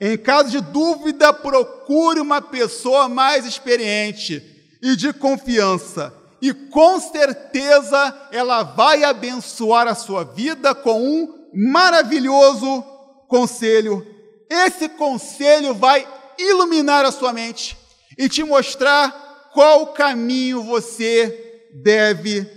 Em 0.00 0.18
caso 0.18 0.50
de 0.50 0.60
dúvida, 0.60 1.32
procure 1.32 2.18
uma 2.18 2.42
pessoa 2.42 3.08
mais 3.08 3.46
experiente 3.46 4.42
e 4.82 4.96
de 4.96 5.12
confiança, 5.12 6.12
e 6.42 6.52
com 6.52 6.98
certeza 6.98 8.28
ela 8.32 8.64
vai 8.64 9.04
abençoar 9.04 9.86
a 9.86 9.94
sua 9.94 10.24
vida 10.24 10.74
com 10.74 11.00
um 11.00 11.48
maravilhoso 11.70 12.82
conselho. 13.28 14.04
Esse 14.50 14.88
conselho 14.88 15.72
vai 15.72 16.04
iluminar 16.36 17.04
a 17.04 17.12
sua 17.12 17.32
mente 17.32 17.78
e 18.18 18.28
te 18.28 18.42
mostrar 18.42 19.48
qual 19.52 19.92
caminho 19.92 20.64
você 20.64 21.70
deve 21.84 22.50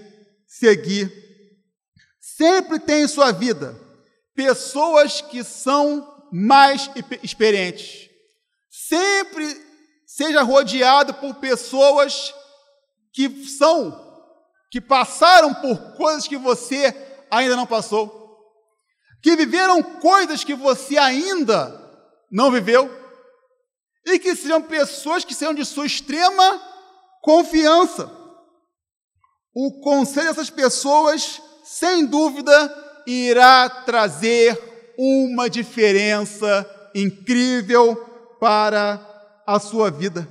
seguir. 0.47 1.11
Sempre 2.19 2.79
tem 2.79 3.03
em 3.03 3.07
sua 3.07 3.31
vida 3.31 3.79
pessoas 4.33 5.21
que 5.21 5.43
são 5.43 6.27
mais 6.31 6.89
experientes. 7.21 8.09
Sempre 8.71 9.45
seja 10.07 10.41
rodeado 10.41 11.13
por 11.13 11.35
pessoas 11.35 12.33
que 13.11 13.45
são, 13.45 14.25
que 14.71 14.81
passaram 14.81 15.53
por 15.53 15.95
coisas 15.95 16.27
que 16.27 16.37
você 16.37 16.91
ainda 17.29 17.55
não 17.55 17.67
passou, 17.67 18.21
que 19.21 19.35
viveram 19.35 19.83
coisas 19.83 20.43
que 20.43 20.55
você 20.55 20.97
ainda 20.97 21.82
não 22.33 22.51
viveu, 22.51 22.91
e 24.05 24.19
que 24.19 24.35
sejam 24.35 24.61
pessoas 24.61 25.23
que 25.23 25.33
sejam 25.33 25.53
de 25.53 25.63
sua 25.63 25.85
extrema 25.85 26.61
confiança. 27.21 28.11
O 29.55 29.79
conselho 29.79 30.27
dessas 30.27 30.49
pessoas 30.49 31.41
sem 31.63 32.05
dúvida, 32.05 33.03
irá 33.07 33.69
trazer 33.69 34.59
uma 34.97 35.49
diferença 35.49 36.69
incrível 36.93 37.95
para 38.39 38.99
a 39.47 39.59
sua 39.59 39.89
vida. 39.89 40.27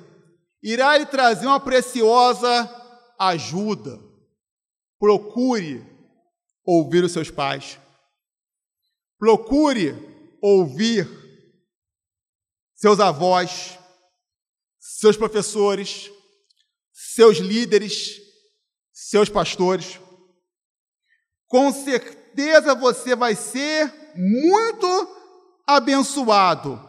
Irá 0.62 0.96
lhe 0.96 1.06
trazer 1.06 1.46
uma 1.46 1.58
preciosa 1.58 2.70
ajuda. 3.18 3.98
Procure 5.00 5.84
ouvir 6.64 7.02
os 7.02 7.12
seus 7.12 7.30
pais. 7.30 7.78
Procure 9.18 9.96
ouvir 10.40 11.08
seus 12.82 13.00
avós, 13.00 13.78
seus 14.78 15.16
professores, 15.16 16.10
seus 16.92 17.38
líderes, 17.38 18.20
seus 18.92 19.28
pastores 19.28 19.98
com 21.52 21.70
certeza 21.70 22.74
você 22.74 23.14
vai 23.14 23.36
ser 23.36 23.92
muito 24.16 24.86
abençoado 25.66 26.80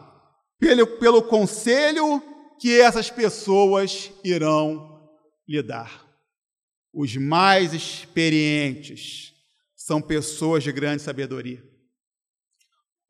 pelo, 0.58 0.86
pelo 0.98 1.22
conselho 1.22 2.22
que 2.58 2.80
essas 2.80 3.10
pessoas 3.10 4.10
irão 4.24 5.06
lhe 5.46 5.62
dar. 5.62 6.08
Os 6.94 7.14
mais 7.14 7.74
experientes 7.74 9.34
são 9.76 10.00
pessoas 10.00 10.64
de 10.64 10.72
grande 10.72 11.02
sabedoria. 11.02 11.62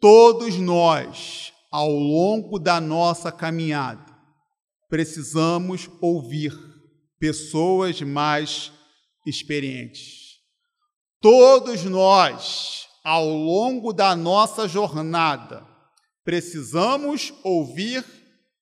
Todos 0.01 0.57
nós, 0.57 1.54
ao 1.75 1.91
longo 1.91 2.61
da 2.61 2.81
nossa 2.81 3.33
caminhada, 3.33 4.07
precisamos 4.89 5.91
ouvir 6.01 6.57
pessoas 7.19 8.01
mais 8.01 8.71
experientes. 9.27 10.39
Todos 11.21 11.83
nós, 11.83 12.87
ao 13.03 13.27
longo 13.27 13.93
da 13.93 14.15
nossa 14.15 14.69
jornada, 14.69 15.67
precisamos 16.23 17.35
ouvir 17.43 18.05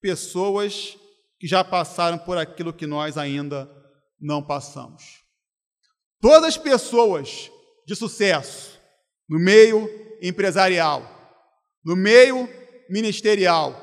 pessoas 0.01 0.97
que 1.39 1.47
já 1.47 1.63
passaram 1.63 2.17
por 2.17 2.39
aquilo 2.39 2.73
que 2.73 2.87
nós 2.87 3.19
ainda 3.19 3.71
não 4.19 4.43
passamos. 4.43 5.03
Todas 6.19 6.45
as 6.45 6.57
pessoas 6.57 7.51
de 7.87 7.95
sucesso 7.95 8.81
no 9.29 9.39
meio 9.39 9.87
empresarial, 10.23 11.03
no 11.85 11.95
meio 11.95 12.62
ministerial, 12.93 13.75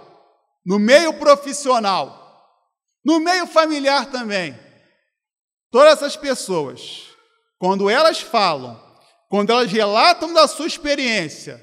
no 0.64 0.78
meio 0.78 1.16
profissional, 1.16 2.16
no 3.04 3.20
meio 3.20 3.48
familiar 3.48 4.12
também. 4.12 4.56
Todas 5.72 5.94
essas 5.94 6.16
pessoas, 6.16 7.08
quando 7.58 7.90
elas 7.90 8.22
falam, 8.22 8.80
quando 9.28 9.52
elas 9.52 9.72
relatam 9.72 10.32
da 10.32 10.48
sua 10.48 10.68
experiência, 10.68 11.60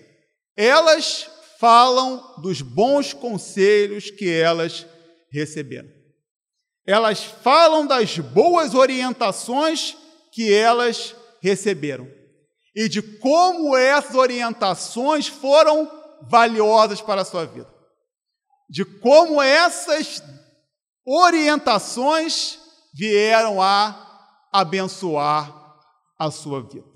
elas 0.57 1.31
falam 1.61 2.35
dos 2.43 2.61
bons 2.61 3.13
conselhos 3.13 4.11
que 4.11 4.29
elas 4.29 4.85
receberam. 5.31 5.89
Elas 6.85 7.23
falam 7.23 7.87
das 7.87 8.19
boas 8.19 8.75
orientações 8.75 9.97
que 10.33 10.53
elas 10.53 11.15
receberam 11.41 12.11
e 12.75 12.89
de 12.89 13.01
como 13.01 13.77
essas 13.77 14.15
orientações 14.17 15.29
foram 15.29 15.91
valiosas 16.23 17.01
para 17.01 17.23
a 17.23 17.25
sua 17.25 17.45
vida. 17.47 17.73
De 18.69 18.85
como 18.85 19.41
essas 19.41 20.23
orientações 21.05 22.59
vieram 22.95 23.63
a 23.63 24.03
abençoar 24.53 25.55
a 26.19 26.31
sua 26.31 26.63
vida. 26.63 26.87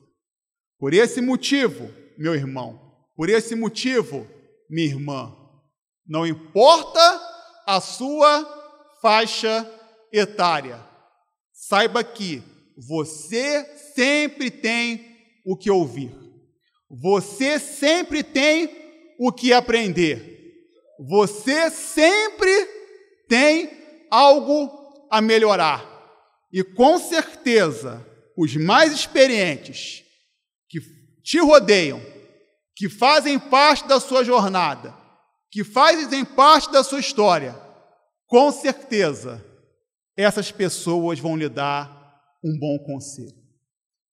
Por 0.79 0.95
esse 0.95 1.21
motivo, 1.21 1.91
meu 2.19 2.35
irmão, 2.35 2.91
por 3.15 3.29
esse 3.29 3.55
motivo, 3.55 4.27
minha 4.69 4.87
irmã, 4.87 5.37
não 6.07 6.27
importa 6.27 7.01
a 7.67 7.81
sua 7.81 8.45
faixa 9.03 9.71
etária, 10.13 10.83
saiba 11.53 12.03
que 12.03 12.43
você 12.77 13.65
sempre 13.95 14.51
tem 14.51 15.07
o 15.45 15.57
que 15.57 15.71
ouvir, 15.71 16.13
você 16.89 17.59
sempre 17.59 18.23
tem 18.23 18.80
o 19.23 19.31
que 19.31 19.53
aprender, 19.53 20.55
você 20.99 21.71
sempre 21.71 22.67
tem 23.29 23.71
algo 24.11 25.07
a 25.11 25.21
melhorar. 25.21 25.85
E 26.51 26.65
com 26.65 26.99
certeza, 26.99 28.03
os 28.35 28.57
mais 28.57 28.93
experientes 28.93 30.03
que 30.71 30.81
te 31.23 31.39
rodeiam, 31.39 32.01
que 32.75 32.89
fazem 32.89 33.39
parte 33.39 33.87
da 33.87 34.01
sua 34.01 34.25
jornada, 34.25 34.97
que 35.51 35.63
fazem 35.65 36.25
parte 36.25 36.73
da 36.73 36.83
sua 36.83 36.99
história, 36.99 37.55
com 38.27 38.51
certeza 38.51 39.45
essas 40.17 40.51
pessoas 40.51 41.19
vão 41.19 41.37
lhe 41.37 41.49
dar 41.49 42.19
um 42.43 42.59
bom 42.59 42.79
conselho. 42.79 43.37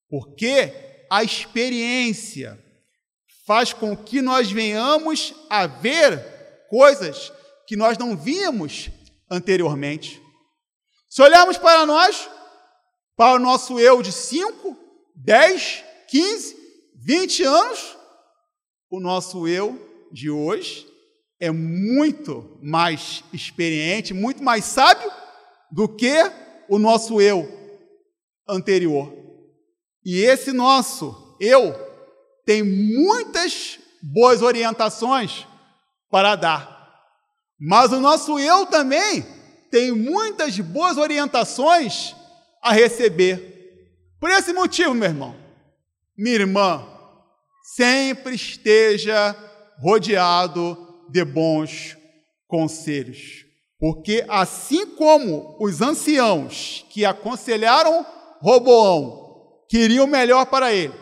Porque 0.10 1.06
a 1.10 1.24
experiência 1.24 2.62
faz 3.48 3.72
com 3.72 3.96
que 3.96 4.22
nós 4.22 4.52
venhamos 4.52 5.34
a 5.50 5.66
ver 5.66 6.68
coisas 6.70 7.32
que 7.66 7.78
nós 7.78 7.98
não 7.98 8.16
víamos 8.16 8.90
anteriormente. 9.32 10.22
Se 11.10 11.22
olharmos 11.22 11.58
para 11.58 11.86
nós, 11.86 12.30
para 13.16 13.36
o 13.36 13.40
nosso 13.40 13.80
eu 13.80 14.02
de 14.02 14.12
5, 14.12 14.78
10, 15.16 15.84
15, 16.10 16.58
20 16.98 17.44
anos, 17.44 17.98
o 18.92 19.00
nosso 19.00 19.48
eu 19.48 20.10
de 20.12 20.30
hoje 20.30 20.86
é 21.40 21.50
muito 21.50 22.60
mais 22.62 23.24
experiente, 23.32 24.14
muito 24.14 24.44
mais 24.44 24.66
sábio 24.66 25.10
do 25.72 25.88
que 25.88 26.16
o 26.68 26.78
nosso 26.78 27.22
eu 27.22 27.50
anterior. 28.46 29.10
E 30.04 30.20
esse 30.20 30.52
nosso 30.52 31.38
eu 31.40 31.87
tem 32.48 32.64
muitas 32.64 33.78
boas 34.02 34.42
orientações 34.42 35.46
para 36.10 36.38
dar. 36.38 36.96
Mas 37.60 37.92
o 37.92 38.00
nosso 38.00 38.40
eu 38.40 38.66
também 38.68 39.26
tem 39.70 39.92
muitas 39.92 40.58
boas 40.58 40.98
orientações 40.98 42.16
a 42.64 42.72
receber. 42.72 43.84
Por 44.18 44.30
esse 44.30 44.54
motivo, 44.54 44.94
meu 44.94 45.10
irmão, 45.10 45.36
minha 46.18 46.36
irmã, 46.36 46.88
sempre 47.76 48.36
esteja 48.36 49.36
rodeado 49.82 50.78
de 51.10 51.26
bons 51.26 51.98
conselhos. 52.48 53.46
Porque 53.78 54.26
assim 54.30 54.86
como 54.96 55.58
os 55.60 55.82
anciãos 55.82 56.86
que 56.92 57.04
aconselharam 57.04 58.06
Roboão 58.40 59.66
queriam 59.68 60.06
o 60.06 60.08
melhor 60.08 60.46
para 60.46 60.74
ele, 60.74 60.94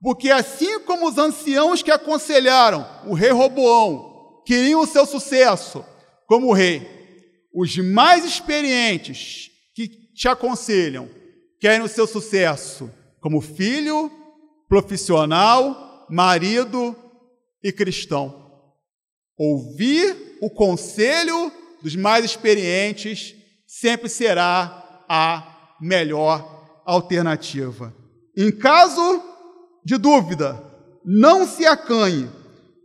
porque 0.00 0.30
assim 0.30 0.80
como 0.80 1.08
os 1.08 1.18
anciãos 1.18 1.82
que 1.82 1.90
aconselharam 1.90 2.86
o 3.06 3.14
rei 3.14 3.30
Roboão 3.30 4.42
queriam 4.44 4.80
o 4.80 4.86
seu 4.86 5.06
sucesso 5.06 5.84
como 6.26 6.52
rei, 6.52 6.86
os 7.54 7.76
mais 7.78 8.24
experientes 8.24 9.50
que 9.74 9.88
te 9.88 10.28
aconselham 10.28 11.08
querem 11.60 11.82
o 11.82 11.88
seu 11.88 12.06
sucesso 12.06 12.90
como 13.20 13.40
filho, 13.40 14.10
profissional, 14.68 16.06
marido 16.10 16.94
e 17.62 17.72
cristão. 17.72 18.44
Ouvir 19.38 20.38
o 20.40 20.50
conselho 20.50 21.52
dos 21.82 21.96
mais 21.96 22.24
experientes 22.24 23.34
sempre 23.66 24.08
será 24.08 25.04
a 25.08 25.76
melhor 25.80 26.82
alternativa. 26.84 27.94
Em 28.36 28.50
caso 28.50 29.22
de 29.86 29.96
dúvida, 29.96 30.60
não 31.04 31.46
se 31.46 31.64
acanhe, 31.64 32.28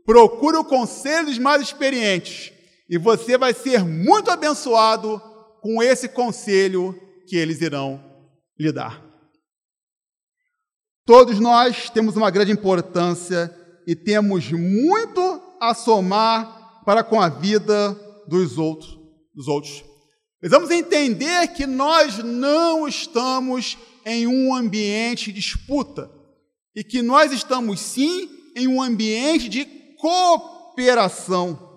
procure 0.05 0.55
o 0.57 0.63
conselho 0.63 1.25
dos 1.25 1.39
mais 1.39 1.59
experientes 1.59 2.53
e 2.87 2.95
você 2.95 3.39
vai 3.39 3.55
ser 3.55 3.83
muito 3.83 4.29
abençoado 4.29 5.19
com 5.63 5.81
esse 5.81 6.07
conselho 6.07 6.95
que 7.27 7.35
eles 7.35 7.59
irão 7.59 7.99
lhe 8.59 8.71
dar. 8.71 9.03
Todos 11.03 11.39
nós 11.39 11.89
temos 11.89 12.15
uma 12.15 12.29
grande 12.29 12.51
importância 12.51 13.51
e 13.87 13.95
temos 13.95 14.51
muito 14.51 15.41
a 15.59 15.73
somar 15.73 16.83
para 16.85 17.03
com 17.03 17.19
a 17.19 17.29
vida 17.29 17.93
dos 18.27 18.59
outros. 18.59 18.95
Dos 19.33 19.47
outros. 19.47 19.83
Precisamos 20.39 20.69
entender 20.69 21.47
que 21.47 21.65
nós 21.65 22.19
não 22.19 22.87
estamos 22.87 23.75
em 24.05 24.27
um 24.27 24.53
ambiente 24.53 25.31
de 25.31 25.39
disputa 25.39 26.20
e 26.75 26.83
que 26.83 27.01
nós 27.01 27.31
estamos 27.31 27.79
sim 27.79 28.29
em 28.55 28.67
um 28.67 28.81
ambiente 28.81 29.49
de 29.49 29.65
cooperação. 29.99 31.69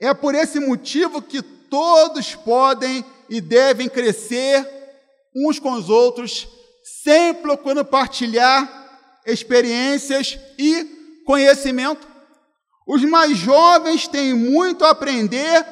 É 0.00 0.12
por 0.12 0.34
esse 0.34 0.60
motivo 0.60 1.22
que 1.22 1.42
todos 1.42 2.34
podem 2.34 3.04
e 3.28 3.40
devem 3.40 3.88
crescer 3.88 4.66
uns 5.34 5.58
com 5.58 5.72
os 5.72 5.88
outros, 5.88 6.48
sempre 7.02 7.42
procurando 7.42 7.84
partilhar 7.84 8.86
experiências 9.26 10.38
e 10.58 11.22
conhecimento. 11.24 12.06
Os 12.86 13.02
mais 13.02 13.36
jovens 13.36 14.06
têm 14.06 14.32
muito 14.32 14.84
a 14.84 14.90
aprender 14.90 15.66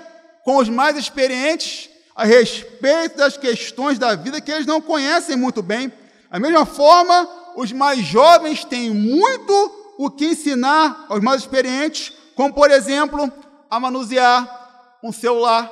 com 0.45 0.57
os 0.57 0.69
mais 0.69 0.97
experientes 0.97 1.89
a 2.15 2.25
respeito 2.25 3.17
das 3.17 3.37
questões 3.37 3.99
da 3.99 4.15
vida 4.15 4.41
que 4.41 4.51
eles 4.51 4.67
não 4.67 4.81
conhecem 4.81 5.37
muito 5.37 5.63
bem. 5.63 5.93
Da 6.31 6.39
mesma 6.39 6.67
forma, 6.67 7.29
os 7.57 7.73
mais 7.73 8.01
jovens 8.01 8.65
têm 8.65 8.91
muito 8.91 9.95
o 9.99 10.11
que 10.11 10.27
ensinar 10.27 11.07
aos 11.09 11.21
mais 11.21 11.43
experientes, 11.43 12.13
como, 12.35 12.53
por 12.53 12.71
exemplo, 12.71 13.33
a 13.71 13.79
manusear 13.79 14.99
um 15.03 15.13
celular, 15.13 15.71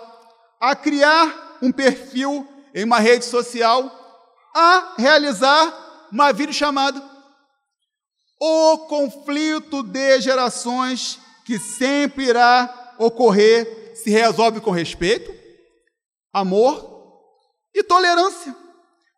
a 0.61 0.75
criar 0.77 1.59
um 1.61 1.73
perfil 1.73 2.47
em 2.75 2.85
uma 2.85 2.99
rede 2.99 3.25
social, 3.25 3.90
a 4.55 4.95
realizar 4.97 6.09
uma 6.11 6.33
videochamada. 6.33 7.03
O 8.40 8.79
conflito 8.88 9.83
de 9.83 10.21
gerações 10.21 11.18
que 11.45 11.59
sempre 11.59 12.25
irá 12.27 12.95
ocorrer 12.99 13.92
se 13.95 14.11
resolve 14.11 14.61
com 14.61 14.71
respeito, 14.71 15.33
amor 16.33 16.92
e 17.75 17.83
tolerância. 17.83 18.62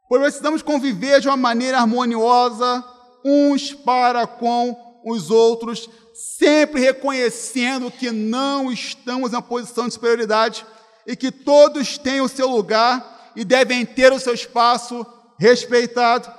Pois 0.08 0.20
precisamos 0.22 0.62
conviver 0.62 1.20
de 1.20 1.28
uma 1.28 1.36
maneira 1.36 1.78
harmoniosa 1.78 2.84
uns 3.24 3.72
para 3.72 4.26
com 4.26 5.00
os 5.04 5.30
outros, 5.30 5.88
sempre 6.14 6.80
reconhecendo 6.80 7.90
que 7.90 8.10
não 8.10 8.70
estamos 8.70 9.32
em 9.32 9.36
uma 9.36 9.42
posição 9.42 9.88
de 9.88 9.94
superioridade 9.94 10.64
e 11.06 11.16
que 11.16 11.30
todos 11.30 11.98
têm 11.98 12.20
o 12.20 12.28
seu 12.28 12.48
lugar 12.48 13.32
e 13.34 13.44
devem 13.44 13.84
ter 13.84 14.12
o 14.12 14.20
seu 14.20 14.34
espaço 14.34 15.06
respeitado. 15.38 16.32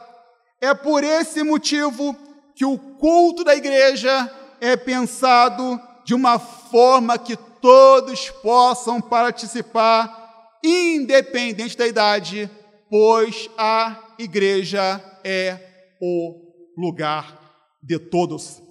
É 0.62 0.74
por 0.74 1.04
esse 1.04 1.44
motivo 1.44 2.16
que 2.56 2.66
o 2.66 2.78
culto 2.78 3.44
da 3.44 3.56
igreja 3.56 4.32
é 4.62 4.76
pensado 4.76 5.80
de 6.04 6.14
uma 6.14 6.40
forma 6.40 7.18
que 7.18 7.36
todos 7.36 8.30
possam 8.30 9.02
participar, 9.02 10.60
independente 10.64 11.76
da 11.76 11.86
idade, 11.86 12.50
pois 12.98 13.50
a 13.58 14.16
igreja 14.18 15.04
é 15.22 15.60
o 16.02 16.34
lugar 16.78 17.38
de 17.84 18.00
todos. 18.00 18.62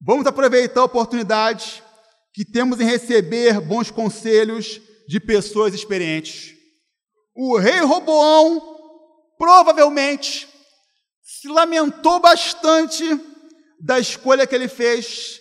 Vamos 0.00 0.26
aproveitar 0.26 0.80
a 0.80 0.86
oportunidade 0.86 1.80
que 2.34 2.44
temos 2.44 2.80
em 2.80 2.84
receber 2.84 3.60
bons 3.60 3.92
conselhos 3.92 4.80
de 5.06 5.20
pessoas 5.20 5.74
experientes. 5.74 6.56
O 7.36 7.56
rei 7.56 7.78
Roboão 7.82 8.60
provavelmente 9.38 10.48
se 11.22 11.46
lamentou 11.46 12.18
bastante 12.18 13.04
da 13.80 14.00
escolha 14.00 14.44
que 14.44 14.56
ele 14.56 14.66
fez, 14.66 15.40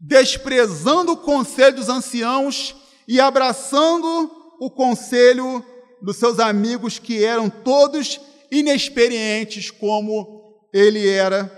desprezando 0.00 1.12
o 1.12 1.18
conselho 1.18 1.76
dos 1.76 1.88
anciãos 1.88 2.74
e 3.06 3.20
abraçando 3.20 4.28
o 4.58 4.68
conselho 4.72 5.64
dos 6.04 6.16
seus 6.16 6.38
amigos 6.38 6.98
que 6.98 7.24
eram 7.24 7.48
todos 7.48 8.20
inexperientes 8.50 9.70
como 9.70 10.68
ele 10.72 11.08
era. 11.08 11.50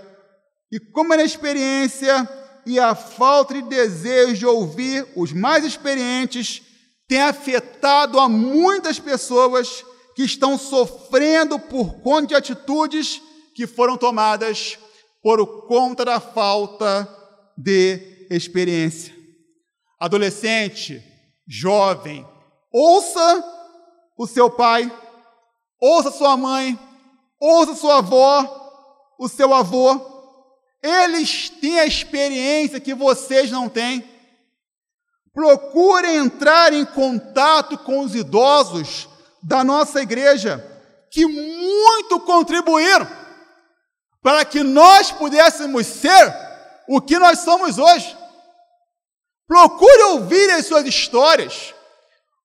E 0.71 0.79
como 0.79 1.11
a 1.11 1.15
inexperiência 1.17 2.27
e 2.65 2.79
a 2.79 2.95
falta 2.95 3.53
de 3.53 3.61
desejo 3.63 4.37
de 4.37 4.45
ouvir 4.45 5.05
os 5.15 5.33
mais 5.33 5.65
experientes 5.65 6.61
tem 7.07 7.21
afetado 7.21 8.19
a 8.19 8.27
muitas 8.27 8.99
pessoas 8.99 9.83
que 10.15 10.23
estão 10.23 10.57
sofrendo 10.57 11.59
por 11.59 12.01
conta 12.01 12.27
de 12.27 12.35
atitudes 12.35 13.21
que 13.53 13.67
foram 13.67 13.97
tomadas 13.97 14.77
por 15.21 15.67
conta 15.67 16.05
da 16.05 16.19
falta 16.19 17.07
de 17.57 18.27
experiência. 18.29 19.13
Adolescente, 19.99 21.03
jovem, 21.47 22.25
ouça 22.71 23.56
o 24.17 24.25
seu 24.25 24.49
pai, 24.49 24.91
ouça 25.79 26.11
sua 26.11 26.35
mãe, 26.35 26.77
ouça 27.39 27.75
sua 27.75 27.99
avó, 27.99 29.15
o 29.19 29.27
seu 29.29 29.53
avô, 29.53 29.99
eles 30.81 31.49
têm 31.49 31.79
a 31.79 31.85
experiência 31.85 32.79
que 32.79 32.93
vocês 32.93 33.51
não 33.51 33.69
têm. 33.69 34.07
Procurem 35.33 36.15
entrar 36.15 36.73
em 36.73 36.85
contato 36.85 37.77
com 37.77 37.99
os 37.99 38.15
idosos 38.15 39.07
da 39.43 39.63
nossa 39.63 40.01
igreja, 40.01 40.65
que 41.11 41.25
muito 41.25 42.19
contribuíram 42.21 43.07
para 44.21 44.43
que 44.43 44.63
nós 44.63 45.11
pudéssemos 45.11 45.85
ser 45.85 46.35
o 46.87 46.99
que 46.99 47.19
nós 47.19 47.39
somos 47.39 47.77
hoje. 47.77 48.17
Procure 49.47 50.03
ouvir 50.03 50.49
as 50.51 50.65
suas 50.65 50.85
histórias. 50.85 51.73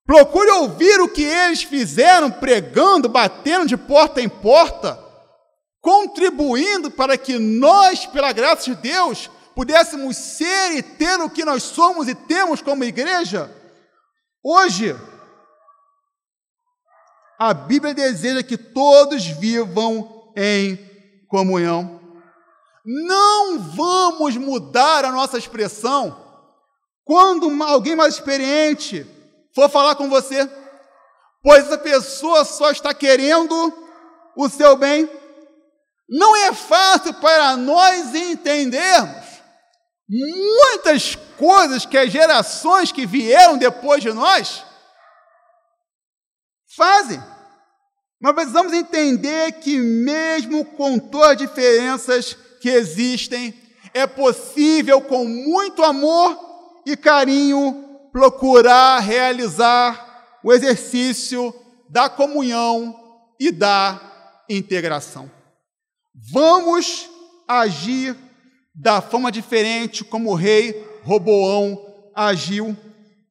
Procure 0.07 0.51
ouvir 0.51 1.01
o 1.01 1.09
que 1.09 1.23
eles 1.23 1.63
fizeram 1.63 2.31
pregando, 2.31 3.09
batendo 3.09 3.67
de 3.67 3.77
porta 3.77 4.21
em 4.21 4.29
porta 4.29 5.03
contribuindo 5.83 6.93
para 6.93 7.19
que 7.19 7.39
nós, 7.39 8.07
pela 8.07 8.33
graça 8.33 8.73
de 8.73 8.77
Deus, 8.77 9.29
pudéssemos 9.55 10.17
ser 10.17 10.77
e 10.77 10.83
ter 10.83 11.21
o 11.21 11.29
que 11.29 11.45
nós 11.45 11.65
somos 11.65 12.09
e 12.09 12.15
temos 12.15 12.63
como 12.63 12.85
igreja, 12.85 13.53
hoje, 14.43 14.97
a 17.37 17.53
Bíblia 17.53 17.93
deseja 17.93 18.45
que 18.45 18.57
todos 18.57 19.27
vivam 19.27 20.33
em 20.37 20.79
comunhão. 21.29 22.01
Não 22.87 23.59
vamos 23.59 24.37
mudar 24.37 25.05
a 25.05 25.11
nossa 25.11 25.37
expressão 25.37 26.17
quando 27.05 27.51
alguém 27.65 27.97
mais 27.97 28.15
experiente 28.15 29.05
for 29.55 29.69
falar 29.69 29.95
com 29.95 30.09
você, 30.09 30.49
pois 31.43 31.65
essa 31.65 31.79
pessoa 31.79 32.45
só 32.45 32.71
está 32.71 32.93
querendo 32.95 33.55
o 34.37 34.49
seu 34.49 34.77
bem 34.77 35.09
não 36.13 36.37
é 36.37 36.53
fácil 36.53 37.15
para 37.15 37.57
nós 37.57 38.15
entendermos 38.15 39.41
muitas 40.07 41.15
coisas 41.39 41.87
que 41.87 41.97
as 41.97 42.13
gerações 42.13 42.93
que 42.93 43.07
vieram 43.07 43.57
depois 43.57 44.03
de 44.03 44.13
nós 44.13 44.63
fazem. 46.77 47.19
Mas 48.21 48.35
precisamos 48.35 48.75
entender 48.75 49.53
que, 49.53 49.79
mesmo 49.79 50.67
com 50.67 50.99
todas 50.99 51.31
as 51.31 51.37
diferenças 51.39 52.35
que 52.61 52.69
existem, 52.69 53.55
é 53.95 54.07
possível, 54.07 55.01
com 55.01 55.25
muito 55.25 55.83
amor 55.83 56.39
e 56.85 56.95
carinho, 56.95 57.92
procurar 58.13 59.01
realizar 59.01 60.39
o 60.45 60.53
exercício 60.53 61.55
da 61.89 62.09
comunhão 62.09 62.95
e 63.41 63.51
da 63.51 64.01
integração. 64.49 65.31
Vamos 66.15 67.09
agir 67.49 68.17
da 68.75 69.01
forma 69.01 69.33
diferente 69.33 70.05
como 70.05 70.31
o 70.31 70.35
rei 70.35 70.87
Roboão 71.03 72.11
agiu 72.15 72.77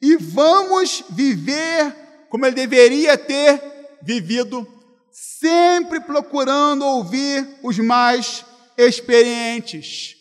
e 0.01 0.17
vamos 0.17 1.03
viver 1.09 1.95
como 2.29 2.45
ele 2.45 2.55
deveria 2.55 3.17
ter 3.17 3.61
vivido, 4.01 4.67
sempre 5.11 5.99
procurando 5.99 6.85
ouvir 6.85 7.59
os 7.61 7.77
mais 7.77 8.45
experientes, 8.77 10.15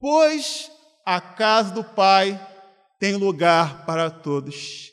pois 0.00 0.70
a 1.04 1.20
casa 1.20 1.72
do 1.72 1.84
Pai 1.84 2.40
tem 3.00 3.16
lugar 3.16 3.86
para 3.86 4.10
todos, 4.10 4.92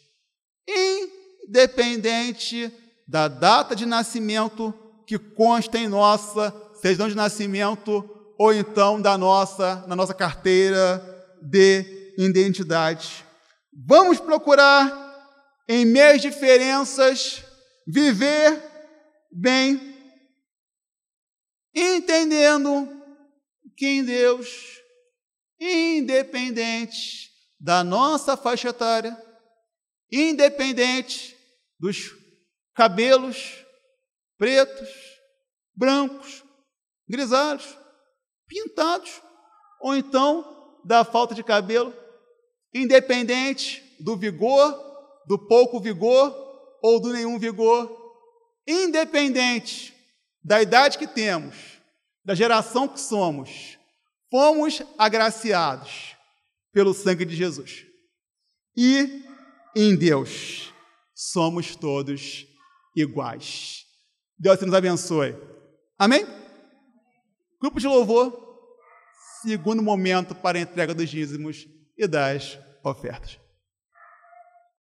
independente 1.45 2.71
da 3.05 3.27
data 3.27 3.75
de 3.75 3.85
nascimento 3.85 4.73
que 5.05 5.19
consta 5.19 5.77
em 5.77 5.89
nossa 5.89 6.55
certidão 6.81 7.09
de 7.09 7.15
nascimento 7.15 8.09
ou 8.39 8.53
então 8.53 9.01
da 9.01 9.17
nossa, 9.17 9.85
na 9.87 9.95
nossa 9.95 10.13
carteira 10.13 11.03
de 11.41 12.13
identidade. 12.17 13.25
Vamos 13.73 14.21
procurar, 14.21 15.05
em 15.67 15.83
meias 15.85 16.21
diferenças, 16.21 17.43
viver 17.85 18.63
bem, 19.29 19.95
entendendo 21.75 22.87
que 23.75 23.85
em 23.85 24.03
Deus, 24.03 24.47
independente 25.59 27.36
da 27.59 27.83
nossa 27.83 28.37
faixa 28.37 28.69
etária, 28.69 29.17
independente 30.11 31.35
dos 31.79 32.11
cabelos 32.73 33.65
pretos, 34.37 34.89
brancos, 35.75 36.43
grisalhos, 37.07 37.77
pintados, 38.47 39.21
ou 39.81 39.95
então 39.95 40.79
da 40.85 41.03
falta 41.03 41.33
de 41.33 41.43
cabelo, 41.43 41.93
independente 42.73 43.83
do 43.99 44.15
vigor, 44.15 44.73
do 45.25 45.37
pouco 45.47 45.79
vigor 45.79 46.33
ou 46.81 47.01
do 47.01 47.11
nenhum 47.11 47.39
vigor, 47.39 47.91
independente 48.65 49.93
da 50.43 50.61
idade 50.61 50.97
que 50.97 51.07
temos, 51.07 51.55
da 52.23 52.35
geração 52.35 52.87
que 52.87 52.99
somos, 52.99 53.77
fomos 54.29 54.81
agraciados 54.97 56.16
pelo 56.77 56.93
sangue 56.93 57.25
de 57.25 57.35
Jesus. 57.35 57.87
E 58.75 59.23
em 59.75 59.95
Deus 59.95 60.71
somos 61.15 61.75
todos 61.75 62.45
iguais. 62.95 63.83
Deus 64.37 64.61
nos 64.61 64.75
abençoe. 64.75 65.35
Amém? 65.97 66.23
Grupo 67.59 67.79
de 67.79 67.87
louvor, 67.87 68.31
segundo 69.41 69.81
momento 69.81 70.35
para 70.35 70.59
a 70.59 70.61
entrega 70.61 70.93
dos 70.93 71.09
dízimos 71.09 71.65
e 71.97 72.07
das 72.07 72.59
ofertas. 72.83 73.39